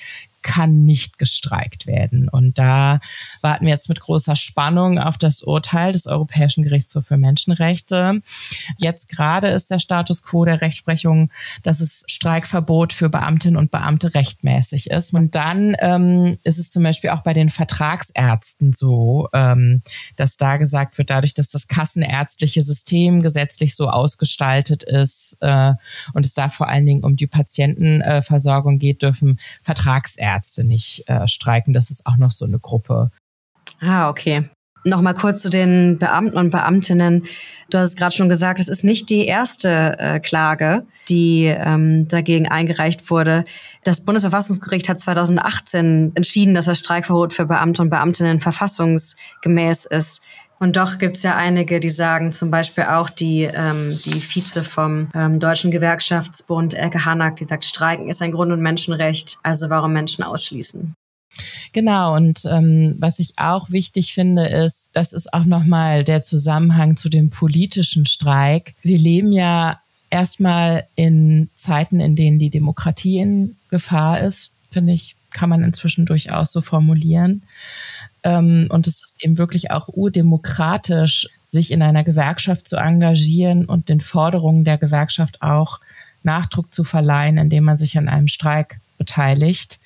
kann 0.49 0.81
nicht 0.81 1.19
gestreikt 1.19 1.85
werden. 1.85 2.27
Und 2.27 2.57
da 2.57 2.99
warten 3.41 3.65
wir 3.67 3.71
jetzt 3.71 3.88
mit 3.88 3.99
großer 3.99 4.35
Spannung 4.35 4.97
auf 4.97 5.15
das 5.15 5.43
Urteil 5.43 5.91
des 5.91 6.07
Europäischen 6.07 6.63
Gerichtshofs 6.63 7.07
für 7.07 7.17
Menschenrechte. 7.17 8.23
Jetzt 8.77 9.09
gerade 9.09 9.49
ist 9.49 9.69
der 9.69 9.77
Status 9.77 10.23
quo 10.23 10.45
der 10.45 10.62
Rechtsprechung, 10.62 11.29
dass 11.62 11.81
es 11.81 12.03
Streikverbot 12.07 12.93
für 12.93 13.09
Beamtinnen 13.09 13.57
und 13.57 13.69
Beamte 13.69 14.15
rechtmäßig 14.15 14.89
ist. 14.89 15.13
Und 15.13 15.35
dann 15.35 15.75
ähm, 15.81 16.39
ist 16.43 16.57
es 16.57 16.71
zum 16.71 16.81
Beispiel 16.81 17.12
auch 17.12 17.21
bei 17.21 17.33
den 17.33 17.49
Vertragsärzten 17.49 18.73
so, 18.73 19.29
ähm, 19.33 19.81
dass 20.15 20.38
da 20.38 20.57
gesagt 20.57 20.97
wird, 20.97 21.12
dadurch, 21.12 21.35
dass 21.35 21.51
das 21.51 21.67
kassenärztliche 21.67 22.63
System 22.63 23.21
gesetzlich 23.21 23.75
so 23.75 23.88
ausgestaltet 23.88 24.81
ist 24.81 25.38
äh, 25.41 25.73
und 26.13 26.25
es 26.25 26.33
da 26.33 26.49
vor 26.49 26.69
allen 26.69 26.88
Dingen 26.88 27.03
um 27.03 27.15
die 27.15 27.27
Patientenversorgung 27.27 28.79
geht, 28.79 29.03
dürfen 29.03 29.39
Vertragsärzte 29.62 30.38
Ärzte 30.39 30.63
nicht 30.63 31.04
äh, 31.08 31.28
streiken. 31.28 31.73
Das 31.73 31.89
ist 31.89 32.06
auch 32.06 32.17
noch 32.17 32.32
so 32.32 32.45
eine 32.45 32.60
Gruppe. 32.60 33.10
Ah, 33.82 34.10
okay. 34.10 34.49
Nochmal 34.86 35.13
kurz 35.13 35.41
zu 35.41 35.49
den 35.49 35.97
Beamten 35.97 36.38
und 36.38 36.52
Beamtinnen. 36.52 37.25
Du 37.69 37.78
hast 37.78 37.97
gerade 37.97 38.15
schon 38.15 38.30
gesagt, 38.30 38.62
es 38.62 38.69
ist 38.69 38.86
nicht 38.86 39.10
die 39.10 39.25
erste 39.25 39.97
äh, 39.99 40.19
Klage, 40.21 40.86
die 41.10 41.43
ähm, 41.45 42.08
dagegen 42.08 42.47
eingereicht 42.47 43.10
wurde. 43.10 43.43
Das 43.84 44.06
Bundesverfassungsgericht 44.06 44.88
hat 44.88 44.99
2018 44.99 46.13
entschieden, 46.15 46.54
dass 46.54 46.65
das 46.65 46.80
Streikverbot 46.80 47.34
für 47.34 47.45
Beamte 47.45 47.82
und 47.82 47.89
Beamtinnen 47.89 48.39
verfassungsgemäß 48.39 49.86
ist. 49.86 50.23
Und 50.60 50.76
doch 50.76 50.98
gibt 50.98 51.15
es 51.15 51.24
ja 51.24 51.36
einige, 51.36 51.80
die 51.80 51.89
sagen, 51.89 52.34
zum 52.34 52.52
Beispiel 52.52 52.84
auch 52.84 53.10
die, 53.10 53.43
ähm, 53.43 53.98
die 54.06 54.19
Vize 54.19 54.63
vom 54.63 55.10
ähm, 55.15 55.39
Deutschen 55.39 55.72
Gewerkschaftsbund, 55.72 56.74
Elke 56.74 57.06
Hanak, 57.06 57.38
die 57.38 57.45
sagt, 57.45 57.63
Streiken 57.63 58.10
ist 58.10 58.22
ein 58.22 58.34
Grund- 58.34 58.52
und 58.52 58.62
Menschenrecht, 58.62 59.38
also 59.41 59.69
warum 59.69 59.93
Menschen 59.93 60.24
ausschließen. 60.24 60.93
Genau, 61.72 62.15
und 62.15 62.41
ähm, 62.45 62.95
was 63.00 63.19
ich 63.19 63.34
auch 63.38 63.69
wichtig 63.69 64.13
finde, 64.13 64.48
ist, 64.48 64.91
das 64.95 65.13
ist 65.13 65.34
auch 65.34 65.45
nochmal 65.45 66.04
der 66.04 66.24
Zusammenhang 66.24 66.98
zu 66.98 67.08
dem 67.08 67.30
politischen 67.30 68.06
Streik. 68.06 68.74
Wir 68.82 68.98
leben 68.98 69.32
ja 69.32 69.80
erstmal 70.10 70.88
in 70.95 71.50
Zeiten, 71.56 72.00
in 72.00 72.15
denen 72.15 72.39
die 72.39 72.50
Demokratie 72.50 73.19
in 73.19 73.56
Gefahr 73.69 74.19
ist, 74.19 74.54
finde 74.72 74.93
ich, 74.93 75.15
kann 75.32 75.50
man 75.50 75.63
inzwischen 75.63 76.06
durchaus 76.06 76.52
so 76.52 76.62
formulieren. 76.62 77.43
Ähm, 78.23 78.67
und 78.69 78.88
es 78.88 79.03
ist 79.03 79.15
eben 79.23 79.38
wirklich 79.38 79.71
auch 79.71 79.88
urdemokratisch, 79.88 81.27
sich 81.43 81.71
in 81.71 81.82
einer 81.82 82.03
Gewerkschaft 82.03 82.67
zu 82.67 82.77
engagieren 82.77 83.65
und 83.65 83.89
den 83.89 84.01
Forderungen 84.01 84.65
der 84.65 84.77
Gewerkschaft 84.77 85.41
auch 85.41 85.79
Nachdruck 86.23 86.73
zu 86.73 86.84
verleihen, 86.84 87.38
indem 87.38 87.63
man 87.63 87.77
sich 87.77 87.97
an 87.97 88.10
einem 88.10 88.27
Streik 88.27 88.79
beteiligt, 88.97 89.79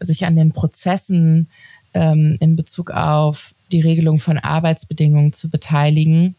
sich 0.00 0.24
an 0.26 0.34
den 0.34 0.52
Prozessen 0.52 1.48
ähm, 1.94 2.36
in 2.40 2.56
Bezug 2.56 2.90
auf 2.90 3.54
die 3.70 3.80
Regelung 3.80 4.18
von 4.18 4.38
Arbeitsbedingungen 4.38 5.32
zu 5.32 5.50
beteiligen. 5.50 6.34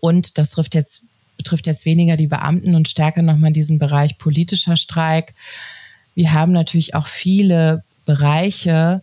Und 0.00 0.38
das 0.38 0.50
trifft 0.50 0.74
jetzt, 0.74 1.04
betrifft 1.36 1.66
jetzt 1.66 1.84
weniger 1.84 2.16
die 2.16 2.26
Beamten 2.26 2.74
und 2.74 2.88
stärker 2.88 3.22
nochmal 3.22 3.52
diesen 3.52 3.78
Bereich 3.78 4.18
politischer 4.18 4.76
Streik. 4.76 5.34
Wir 6.14 6.32
haben 6.32 6.52
natürlich 6.52 6.94
auch 6.94 7.06
viele 7.06 7.84
Bereiche, 8.04 9.02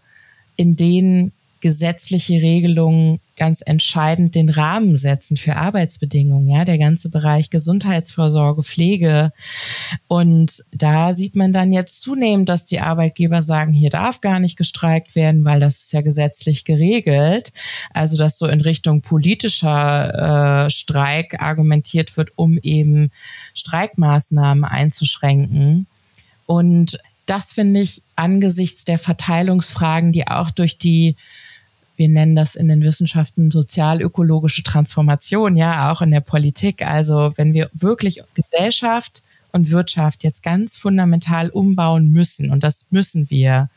in 0.57 0.75
denen 0.75 1.31
gesetzliche 1.61 2.41
Regelungen 2.41 3.19
ganz 3.37 3.61
entscheidend 3.65 4.35
den 4.35 4.49
Rahmen 4.49 4.95
setzen 4.95 5.35
für 5.35 5.55
Arbeitsbedingungen, 5.55 6.47
ja, 6.47 6.63
der 6.63 6.77
ganze 6.77 7.09
Bereich 7.09 7.49
Gesundheitsvorsorge, 7.49 8.63
Pflege. 8.63 9.31
Und 10.07 10.63
da 10.71 11.13
sieht 11.13 11.35
man 11.35 11.51
dann 11.51 11.73
jetzt 11.73 12.01
zunehmend, 12.01 12.49
dass 12.49 12.65
die 12.65 12.79
Arbeitgeber 12.79 13.41
sagen, 13.41 13.73
hier 13.73 13.89
darf 13.89 14.21
gar 14.21 14.39
nicht 14.39 14.57
gestreikt 14.57 15.15
werden, 15.15 15.43
weil 15.43 15.59
das 15.59 15.83
ist 15.83 15.93
ja 15.93 16.01
gesetzlich 16.01 16.63
geregelt. 16.63 17.51
Also, 17.93 18.17
dass 18.17 18.37
so 18.37 18.47
in 18.47 18.61
Richtung 18.61 19.01
politischer 19.01 20.65
äh, 20.65 20.69
Streik 20.69 21.41
argumentiert 21.41 22.15
wird, 22.17 22.31
um 22.35 22.57
eben 22.57 23.11
Streikmaßnahmen 23.53 24.63
einzuschränken. 24.63 25.87
Und 26.45 26.99
das 27.25 27.53
finde 27.53 27.81
ich 27.81 28.03
angesichts 28.15 28.85
der 28.85 28.99
Verteilungsfragen, 28.99 30.11
die 30.11 30.27
auch 30.27 30.51
durch 30.51 30.77
die 30.77 31.15
wir 31.97 32.10
nennen 32.10 32.36
das 32.36 32.55
in 32.55 32.67
den 32.67 32.81
Wissenschaften 32.81 33.51
sozial-ökologische 33.51 34.63
Transformation, 34.63 35.55
ja, 35.55 35.91
auch 35.91 36.01
in 36.01 36.12
der 36.12 36.21
Politik. 36.21 36.86
Also 36.86 37.34
wenn 37.36 37.53
wir 37.53 37.69
wirklich 37.73 38.21
Gesellschaft 38.34 39.23
und 39.51 39.71
Wirtschaft 39.71 40.23
jetzt 40.23 40.43
ganz 40.43 40.77
fundamental 40.77 41.49
umbauen 41.49 42.12
müssen, 42.12 42.51
und 42.51 42.63
das 42.63 42.88
müssen 42.89 43.29
wir, 43.29 43.69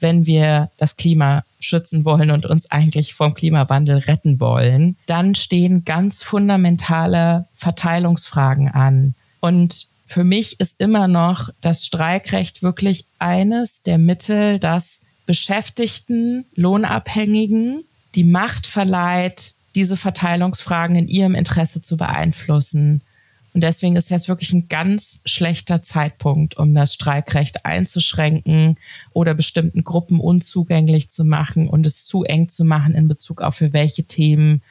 wenn 0.00 0.26
wir 0.26 0.70
das 0.76 0.96
Klima 0.96 1.44
schützen 1.60 2.04
wollen 2.04 2.30
und 2.30 2.46
uns 2.46 2.70
eigentlich 2.70 3.14
vom 3.14 3.34
Klimawandel 3.34 3.98
retten 3.98 4.40
wollen, 4.40 4.96
dann 5.06 5.34
stehen 5.34 5.84
ganz 5.84 6.22
fundamentale 6.22 7.46
Verteilungsfragen 7.54 8.68
an. 8.68 9.14
Und 9.40 9.88
für 10.06 10.24
mich 10.24 10.60
ist 10.60 10.80
immer 10.80 11.08
noch 11.08 11.50
das 11.60 11.84
Streikrecht 11.84 12.62
wirklich 12.62 13.04
eines 13.18 13.82
der 13.82 13.98
Mittel, 13.98 14.58
das 14.58 15.00
Beschäftigten, 15.26 16.44
Lohnabhängigen 16.54 17.84
die 18.16 18.24
Macht 18.24 18.66
verleiht, 18.66 19.54
diese 19.74 19.96
Verteilungsfragen 19.96 20.96
in 20.96 21.06
ihrem 21.06 21.34
Interesse 21.34 21.82
zu 21.82 21.96
beeinflussen. 21.96 23.02
Und 23.52 23.60
deswegen 23.60 23.96
ist 23.96 24.10
jetzt 24.10 24.28
wirklich 24.28 24.52
ein 24.52 24.68
ganz 24.68 25.20
schlechter 25.24 25.82
Zeitpunkt, 25.82 26.56
um 26.56 26.74
das 26.74 26.94
Streikrecht 26.94 27.64
einzuschränken 27.64 28.76
oder 29.12 29.34
bestimmten 29.34 29.84
Gruppen 29.84 30.18
unzugänglich 30.18 31.10
zu 31.10 31.24
machen 31.24 31.68
und 31.68 31.86
es 31.86 32.04
zu 32.04 32.24
eng 32.24 32.48
zu 32.48 32.64
machen 32.64 32.94
in 32.94 33.06
Bezug 33.06 33.42
auf 33.42 33.56
für 33.56 33.72
welche 33.72 34.04
Themen 34.04 34.62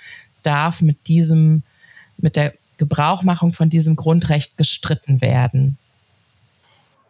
darf 0.43 0.81
mit 0.81 1.07
diesem, 1.07 1.63
mit 2.17 2.35
der 2.35 2.53
Gebrauchmachung 2.77 3.53
von 3.53 3.69
diesem 3.69 3.95
Grundrecht 3.95 4.57
gestritten 4.57 5.21
werden. 5.21 5.77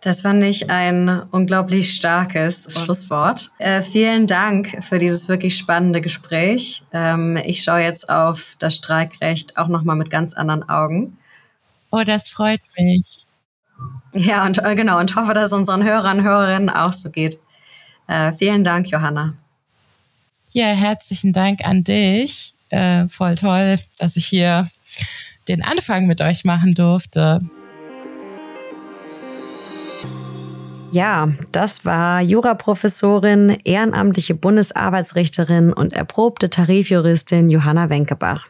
Das 0.05 0.21
fand 0.21 0.43
ich 0.43 0.69
ein 0.69 1.23
unglaublich 1.31 1.95
starkes 1.95 2.71
Schlusswort. 2.79 3.49
Äh, 3.57 3.81
vielen 3.81 4.27
Dank 4.27 4.83
für 4.83 4.99
dieses 4.99 5.27
wirklich 5.27 5.57
spannende 5.57 5.99
Gespräch. 5.99 6.83
Ähm, 6.93 7.37
ich 7.37 7.63
schaue 7.63 7.79
jetzt 7.79 8.07
auf 8.07 8.55
das 8.59 8.75
Streikrecht 8.75 9.57
auch 9.57 9.67
nochmal 9.67 9.95
mit 9.95 10.11
ganz 10.11 10.35
anderen 10.35 10.69
Augen. 10.69 11.17
Oh, 11.89 12.03
das 12.05 12.27
freut 12.27 12.59
mich. 12.77 13.25
Ja, 14.13 14.45
und 14.45 14.59
äh, 14.63 14.75
genau, 14.75 14.99
und 14.99 15.15
hoffe, 15.15 15.33
dass 15.33 15.45
es 15.45 15.53
unseren 15.53 15.83
Hörern 15.83 16.19
und 16.19 16.23
Hörerinnen 16.23 16.69
auch 16.69 16.93
so 16.93 17.09
geht. 17.09 17.39
Äh, 18.05 18.31
vielen 18.31 18.63
Dank, 18.63 18.91
Johanna. 18.91 19.33
Ja, 20.51 20.67
herzlichen 20.67 21.33
Dank 21.33 21.65
an 21.67 21.83
dich. 21.83 22.53
Äh, 22.69 23.07
voll 23.07 23.33
toll, 23.33 23.79
dass 23.97 24.17
ich 24.17 24.27
hier 24.27 24.69
den 25.47 25.63
Anfang 25.63 26.05
mit 26.05 26.21
euch 26.21 26.45
machen 26.45 26.75
durfte. 26.75 27.39
Ja, 30.95 31.27
das 31.51 31.83
war 31.83 32.21
Juraprofessorin, 32.21 33.57
ehrenamtliche 33.65 34.33
Bundesarbeitsrichterin 34.33 35.73
und 35.73 35.91
erprobte 35.91 36.49
Tarifjuristin 36.49 37.49
Johanna 37.49 37.89
Wenkebach. 37.89 38.47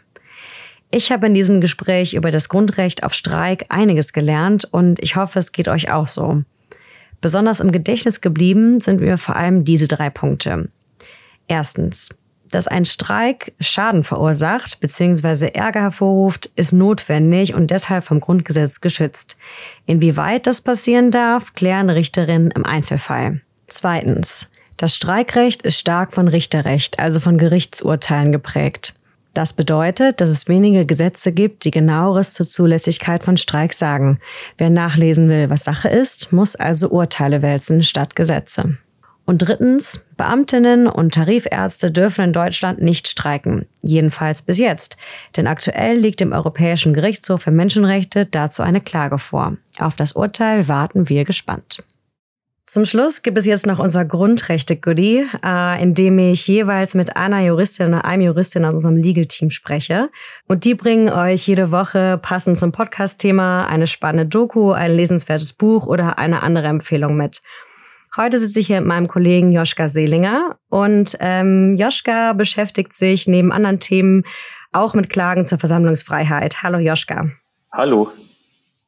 Ich 0.92 1.12
habe 1.12 1.26
in 1.26 1.34
diesem 1.34 1.60
Gespräch 1.60 2.14
über 2.14 2.30
das 2.30 2.48
Grundrecht 2.48 3.02
auf 3.02 3.16
Streik 3.16 3.66
einiges 3.70 4.14
gelernt 4.14 4.64
und 4.70 5.02
ich 5.02 5.16
hoffe, 5.16 5.40
es 5.40 5.54
geht 5.54 5.68
euch 5.68 5.90
auch 5.90 6.06
so. 6.06 6.44
Besonders 7.20 7.62
im 7.62 7.72
Gedächtnis 7.72 8.22
geblieben 8.22 8.80
sind 8.80 9.02
mir 9.02 9.18
vor 9.18 9.36
allem 9.36 9.64
diese 9.64 9.88
drei 9.88 10.12
Punkte. 10.12 10.70
Erstens, 11.48 12.10
dass 12.56 12.70
ein 12.70 12.86
Streik 12.86 13.54
Schaden 13.60 14.06
verursacht 14.06 14.80
bzw. 14.80 15.50
Ärger 15.54 15.82
hervorruft, 15.82 16.50
ist 16.56 16.72
notwendig 16.72 17.54
und 17.54 17.70
deshalb 17.70 18.06
vom 18.06 18.22
Grundgesetz 18.22 18.80
geschützt. 18.80 19.38
Inwieweit 19.86 20.48
das 20.48 20.62
passieren 20.62 21.12
darf, 21.12 21.54
klären 21.54 21.90
Richterinnen 21.90 22.52
im 22.52 22.66
Einzelfall. 22.66 23.42
Zweitens. 23.68 24.50
Das 24.78 24.96
Streikrecht 24.96 25.64
ist 25.64 25.80
stark 25.80 26.14
von 26.14 26.30
Richterrecht, 26.30 27.00
also 27.00 27.20
von 27.20 27.38
Gerichtsurteilen 27.38 28.32
geprägt. 28.32 28.94
Das 29.34 29.52
bedeutet, 29.52 30.22
dass 30.22 30.30
es 30.30 30.48
wenige 30.48 30.86
Gesetze 30.86 31.34
gibt, 31.34 31.66
die 31.66 31.72
genaueres 31.72 32.32
zur 32.32 32.46
Zulässigkeit 32.46 33.24
von 33.24 33.36
Streiks 33.36 33.80
sagen. 33.80 34.20
Wer 34.58 34.70
nachlesen 34.70 35.28
will, 35.28 35.50
was 35.50 35.66
Sache 35.66 35.90
ist, 35.90 36.32
muss 36.32 36.56
also 36.56 36.88
Urteile 36.90 37.42
wälzen 37.42 37.84
statt 37.84 38.16
Gesetze. 38.16 38.78
Und 39.26 39.40
drittens, 39.40 40.06
Beamtinnen 40.18 40.88
und 40.88 41.16
Tarifärzte 41.16 41.92
dürfen 41.92 42.26
in 42.26 42.34
Deutschland 42.34 42.82
nicht 42.82 43.08
streiken. 43.08 43.66
Jedenfalls 43.82 44.44
bis 44.44 44.60
jetzt. 44.60 44.98
Denn 45.36 45.48
aktuell 45.48 45.98
liegt 45.98 46.20
dem 46.20 46.32
Europäischen 46.32 46.94
Gerichtshof 46.94 47.42
für 47.42 47.52
Menschenrechte 47.52 48.28
dazu 48.28 48.62
eine 48.62 48.82
Klage 48.82 49.18
vor. 49.18 49.58
Auf 49.80 49.96
das 49.96 50.14
Urteil 50.14 50.68
warten 50.68 51.10
wir 51.10 51.26
gespannt. 51.26 51.84
Zum 52.68 52.84
Schluss 52.86 53.22
gibt 53.22 53.38
es 53.38 53.46
jetzt 53.46 53.68
noch 53.68 53.78
unser 53.78 54.06
Grundrechte-Goodie, 54.06 55.28
äh, 55.44 55.84
in 55.84 55.94
dem 55.94 56.18
ich 56.18 56.48
jeweils 56.48 56.96
mit 56.96 57.16
einer 57.16 57.40
Juristin 57.42 57.90
oder 57.90 58.06
einem 58.06 58.24
Juristin 58.24 58.66
aus 58.66 58.74
unserem 58.74 58.98
Legal-Team 58.98 59.52
spreche. 59.52 60.10
Und 60.48 60.66
die 60.66 60.74
bringen 60.74 61.10
euch 61.10 61.48
jede 61.48 61.72
Woche 61.72 62.20
passend 62.20 62.58
zum 62.58 62.72
Podcast-Thema 62.72 63.68
eine 63.68 63.86
spannende 63.86 64.26
Doku, 64.26 64.72
ein 64.72 64.96
lesenswertes 64.96 65.54
Buch 65.54 65.86
oder 65.86 66.18
eine 66.18 66.42
andere 66.42 66.68
Empfehlung 66.68 67.16
mit. 67.16 67.44
Heute 68.18 68.38
sitze 68.38 68.62
ich 68.62 68.68
hier 68.68 68.80
mit 68.80 68.88
meinem 68.88 69.08
Kollegen 69.10 69.52
Joschka 69.52 69.90
Seelinger 69.90 70.58
und 70.70 71.18
ähm, 71.20 71.76
Joschka 71.76 72.32
beschäftigt 72.32 72.94
sich 72.94 73.28
neben 73.28 73.52
anderen 73.52 73.82
Themen 73.82 74.24
auch 74.72 74.94
mit 74.94 75.10
Klagen 75.10 75.46
zur 75.46 75.60
Versammlungsfreiheit. 75.60 76.64
Hallo 76.64 76.80
Joschka. 76.80 77.32
Hallo. 77.74 78.12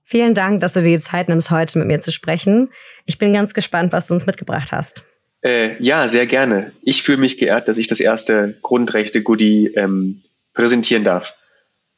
Vielen 0.05 0.33
Dank, 0.33 0.61
dass 0.61 0.73
du 0.73 0.81
dir 0.81 0.97
die 0.97 1.03
Zeit 1.03 1.27
nimmst, 1.27 1.51
heute 1.51 1.77
mit 1.79 1.87
mir 1.87 1.99
zu 1.99 2.11
sprechen. 2.11 2.69
Ich 3.05 3.17
bin 3.17 3.33
ganz 3.33 3.53
gespannt, 3.53 3.91
was 3.91 4.07
du 4.07 4.13
uns 4.13 4.25
mitgebracht 4.25 4.71
hast. 4.71 5.03
Äh, 5.41 5.75
ja, 5.83 6.07
sehr 6.07 6.25
gerne. 6.25 6.71
Ich 6.81 7.03
fühle 7.03 7.17
mich 7.17 7.37
geehrt, 7.37 7.67
dass 7.67 7.77
ich 7.77 7.87
das 7.87 7.99
erste 7.99 8.57
Grundrechte-Goodie 8.61 9.73
ähm, 9.75 10.21
präsentieren 10.53 11.03
darf. 11.03 11.35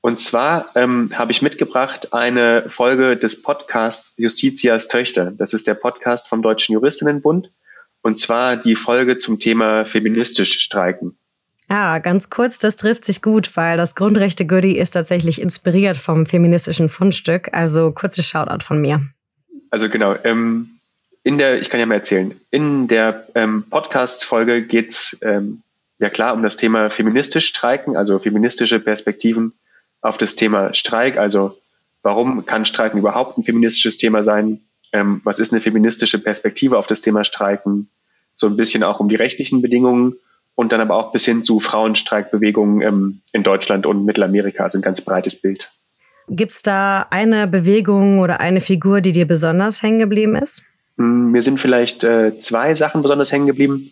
Und 0.02 0.20
zwar 0.20 0.76
ähm, 0.76 1.10
habe 1.14 1.32
ich 1.32 1.42
mitgebracht 1.42 2.14
eine 2.14 2.70
Folge 2.70 3.18
des 3.18 3.42
Podcasts 3.42 4.16
Justitias 4.18 4.88
Töchter. 4.88 5.32
Das 5.32 5.54
ist 5.54 5.68
der 5.68 5.74
Podcast 5.74 6.30
vom 6.30 6.42
Deutschen 6.42 6.74
Juristinnenbund. 6.74 7.52
Und 8.02 8.20
zwar 8.20 8.56
die 8.56 8.76
Folge 8.76 9.18
zum 9.18 9.40
Thema 9.40 9.86
feministisch 9.86 10.60
streiken. 10.62 11.18
Ja, 11.70 12.00
ganz 12.00 12.30
kurz, 12.30 12.58
das 12.58 12.78
trifft 12.78 13.06
sich 13.06 13.22
gut, 13.22 13.56
weil 13.56 13.78
das 13.78 13.94
Grundrechte-Goodie 13.94 14.78
ist 14.78 14.92
tatsächlich 14.92 15.42
inspiriert 15.42 15.98
vom 15.98 16.26
feministischen 16.26 16.90
Fundstück. 16.90 17.50
Also 17.52 17.92
kurzes 17.92 18.26
Shoutout 18.26 18.64
von 18.66 18.82
mir. 18.82 19.02
Also 19.70 19.90
genau, 19.90 20.16
ähm, 20.24 20.80
in 21.24 21.38
der, 21.38 21.60
ich 21.60 21.70
kann 21.70 21.80
ja 21.80 21.86
mal 21.86 21.96
erzählen, 21.96 22.40
in 22.50 22.88
der 22.88 23.28
ähm, 23.36 23.66
Podcast-Folge 23.70 24.64
geht's 24.64 25.20
ähm, 25.22 25.62
ja 26.00 26.10
klar 26.10 26.34
um 26.34 26.42
das 26.42 26.56
Thema 26.58 26.90
feministisch 26.90 27.48
streiken, 27.48 27.98
also 27.98 28.18
feministische 28.18 28.80
Perspektiven 28.80 29.54
auf 30.02 30.18
das 30.18 30.36
Thema 30.36 30.74
Streik. 30.74 31.18
Also 31.18 31.58
warum 32.04 32.46
kann 32.46 32.66
Streiken 32.66 33.00
überhaupt 33.00 33.38
ein 33.38 33.44
feministisches 33.44 33.98
Thema 33.98 34.24
sein? 34.24 34.62
Ähm, 34.92 35.22
was 35.24 35.40
ist 35.40 35.52
eine 35.52 35.62
feministische 35.62 36.20
Perspektive 36.20 36.78
auf 36.78 36.88
das 36.88 37.02
Thema 37.02 37.24
Streiken? 37.24 37.90
So 38.36 38.48
ein 38.48 38.56
bisschen 38.56 38.84
auch 38.84 39.00
um 39.00 39.10
die 39.10 39.16
rechtlichen 39.16 39.62
Bedingungen 39.62 40.16
und 40.56 40.72
dann 40.72 40.82
aber 40.82 40.96
auch 40.96 41.12
bis 41.12 41.26
hin 41.26 41.42
zu 41.42 41.60
Frauenstreikbewegungen 41.60 42.82
ähm, 42.82 43.22
in 43.34 43.44
Deutschland 43.44 43.86
und 43.86 44.06
Mittelamerika, 44.06 44.64
also 44.64 44.78
ein 44.78 44.82
ganz 44.82 45.02
breites 45.02 45.42
Bild. 45.42 45.72
Gibt 46.28 46.52
es 46.52 46.62
da 46.62 47.08
eine 47.10 47.48
Bewegung 47.48 48.20
oder 48.20 48.40
eine 48.40 48.62
Figur, 48.62 49.02
die 49.02 49.12
dir 49.12 49.28
besonders 49.28 49.82
hängen 49.82 50.00
geblieben 50.00 50.36
ist? 50.36 50.64
Hm, 50.98 51.32
mir 51.32 51.42
sind 51.42 51.60
vielleicht 51.60 52.04
äh, 52.04 52.38
zwei 52.40 52.76
Sachen 52.76 53.02
besonders 53.02 53.32
hängen 53.32 53.48
geblieben. 53.48 53.92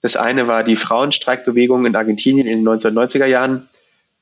Das 0.00 0.16
eine 0.16 0.48
war 0.48 0.64
die 0.64 0.76
Frauenstreikbewegung 0.76 1.86
in 1.86 1.96
Argentinien 1.96 2.46
in 2.46 2.64
den 2.64 2.68
1990er 2.68 3.26
Jahren. 3.26 3.68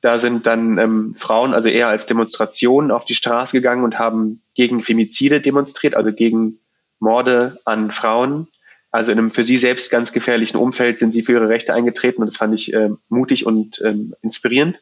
Da 0.01 0.19
sind 0.19 0.47
dann 0.47 0.79
ähm, 0.79 1.15
Frauen 1.15 1.53
also 1.53 1.69
eher 1.69 1.89
als 1.89 2.07
Demonstration 2.07 2.91
auf 2.91 3.05
die 3.05 3.15
Straße 3.15 3.57
gegangen 3.57 3.85
und 3.85 3.99
haben 3.99 4.41
gegen 4.55 4.83
Femizide 4.83 5.41
demonstriert, 5.41 5.95
also 5.95 6.13
gegen 6.13 6.59
Morde 6.99 7.61
an 7.65 7.91
Frauen. 7.91 8.49
Also 8.91 9.13
in 9.13 9.19
einem 9.19 9.31
für 9.31 9.45
sie 9.45 9.57
selbst 9.57 9.91
ganz 9.91 10.13
gefährlichen 10.13 10.57
Umfeld 10.57 10.99
sind 10.99 11.13
sie 11.13 11.23
für 11.23 11.33
ihre 11.33 11.49
Rechte 11.49 11.75
eingetreten 11.75 12.23
und 12.23 12.27
das 12.27 12.39
fand 12.39 12.55
ich 12.55 12.73
äh, 12.73 12.91
mutig 13.09 13.47
und 13.47 13.81
ähm, 13.85 14.15
inspirierend. 14.23 14.79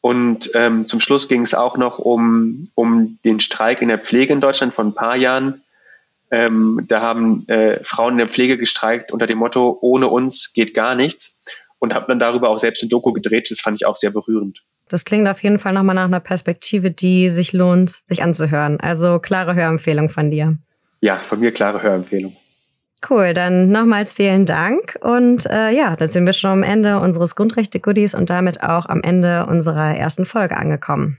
Und 0.00 0.50
ähm, 0.54 0.84
zum 0.84 1.00
Schluss 1.00 1.26
ging 1.26 1.40
es 1.40 1.54
auch 1.54 1.76
noch 1.76 1.98
um, 1.98 2.70
um 2.74 3.18
den 3.24 3.40
Streik 3.40 3.82
in 3.82 3.88
der 3.88 3.98
Pflege 3.98 4.32
in 4.32 4.40
Deutschland 4.40 4.72
von 4.72 4.88
ein 4.88 4.94
paar 4.94 5.16
Jahren. 5.16 5.62
Ähm, 6.30 6.84
da 6.86 7.00
haben 7.00 7.48
äh, 7.48 7.82
Frauen 7.82 8.12
in 8.12 8.18
der 8.18 8.28
Pflege 8.28 8.56
gestreikt 8.56 9.10
unter 9.10 9.26
dem 9.26 9.38
Motto, 9.38 9.76
ohne 9.80 10.08
uns 10.08 10.52
geht 10.52 10.74
gar 10.74 10.94
nichts. 10.94 11.40
Und 11.78 11.94
habe 11.94 12.06
dann 12.08 12.18
darüber 12.18 12.48
auch 12.48 12.58
selbst 12.58 12.82
ein 12.82 12.88
Doku 12.88 13.12
gedreht. 13.12 13.50
Das 13.50 13.60
fand 13.60 13.78
ich 13.78 13.86
auch 13.86 13.96
sehr 13.96 14.10
berührend. 14.10 14.62
Das 14.88 15.04
klingt 15.04 15.28
auf 15.28 15.42
jeden 15.42 15.58
Fall 15.58 15.72
nochmal 15.72 15.94
nach 15.94 16.04
einer 16.04 16.20
Perspektive, 16.20 16.90
die 16.90 17.28
sich 17.28 17.52
lohnt, 17.52 17.90
sich 18.06 18.22
anzuhören. 18.22 18.80
Also 18.80 19.18
klare 19.18 19.54
Hörempfehlung 19.54 20.08
von 20.08 20.30
dir. 20.30 20.58
Ja, 21.00 21.22
von 21.22 21.40
mir 21.40 21.52
klare 21.52 21.82
Hörempfehlung. 21.82 22.36
Cool, 23.08 23.34
dann 23.34 23.70
nochmals 23.70 24.14
vielen 24.14 24.46
Dank. 24.46 24.96
Und 25.00 25.46
äh, 25.46 25.70
ja, 25.70 25.96
dann 25.96 26.08
sind 26.08 26.24
wir 26.24 26.32
schon 26.32 26.50
am 26.50 26.62
Ende 26.62 26.98
unseres 26.98 27.36
Grundrechte-Goodies 27.36 28.14
und 28.14 28.30
damit 28.30 28.62
auch 28.62 28.86
am 28.86 29.02
Ende 29.02 29.46
unserer 29.46 29.94
ersten 29.94 30.24
Folge 30.24 30.56
angekommen. 30.56 31.18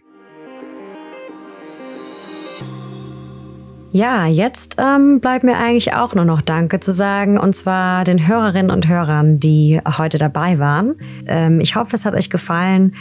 Ja, 3.91 4.27
jetzt 4.27 4.75
ähm, 4.79 5.19
bleibt 5.21 5.45
mir 5.45 5.57
eigentlich 5.57 5.93
auch 5.93 6.13
nur 6.13 6.25
noch 6.25 6.41
Danke 6.41 6.81
zu 6.81 6.91
sagen, 6.91 7.39
und 7.39 7.55
zwar 7.55 8.03
den 8.03 8.27
Hörerinnen 8.27 8.69
und 8.69 8.85
Hörern, 8.87 9.39
die 9.39 9.79
heute 9.97 10.17
dabei 10.17 10.59
waren. 10.59 10.95
Ähm, 11.25 11.61
ich 11.61 11.75
hoffe, 11.75 11.95
es 11.95 12.03
hat 12.03 12.13
euch 12.13 12.29
gefallen. 12.29 12.95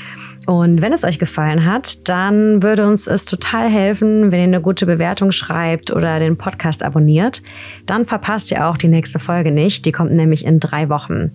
Und 0.46 0.80
wenn 0.80 0.92
es 0.92 1.02
euch 1.02 1.18
gefallen 1.18 1.64
hat, 1.64 2.08
dann 2.08 2.62
würde 2.62 2.86
uns 2.86 3.08
es 3.08 3.24
total 3.24 3.68
helfen, 3.68 4.30
wenn 4.30 4.38
ihr 4.38 4.44
eine 4.44 4.60
gute 4.60 4.86
Bewertung 4.86 5.32
schreibt 5.32 5.90
oder 5.90 6.20
den 6.20 6.36
Podcast 6.36 6.84
abonniert. 6.84 7.42
Dann 7.84 8.06
verpasst 8.06 8.52
ihr 8.52 8.68
auch 8.68 8.76
die 8.76 8.86
nächste 8.86 9.18
Folge 9.18 9.50
nicht. 9.50 9.86
Die 9.86 9.92
kommt 9.92 10.12
nämlich 10.12 10.44
in 10.44 10.60
drei 10.60 10.88
Wochen. 10.88 11.32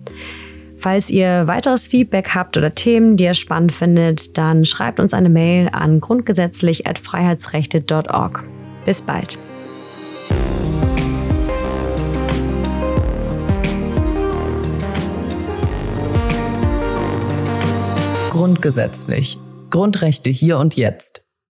Falls 0.78 1.10
ihr 1.10 1.46
weiteres 1.46 1.86
Feedback 1.86 2.34
habt 2.34 2.56
oder 2.56 2.74
Themen, 2.74 3.18
die 3.18 3.24
ihr 3.24 3.34
spannend 3.34 3.72
findet, 3.72 4.38
dann 4.38 4.64
schreibt 4.64 4.98
uns 4.98 5.12
eine 5.12 5.28
Mail 5.28 5.68
an 5.70 6.00
grundgesetzlich.freiheitsrechte.org. 6.00 8.61
Bis 8.84 9.02
bald. 9.02 9.38
Grundgesetzlich. 18.30 19.38
Grundrechte 19.70 20.30
hier 20.30 20.58
und 20.58 20.76
jetzt. 20.76 21.21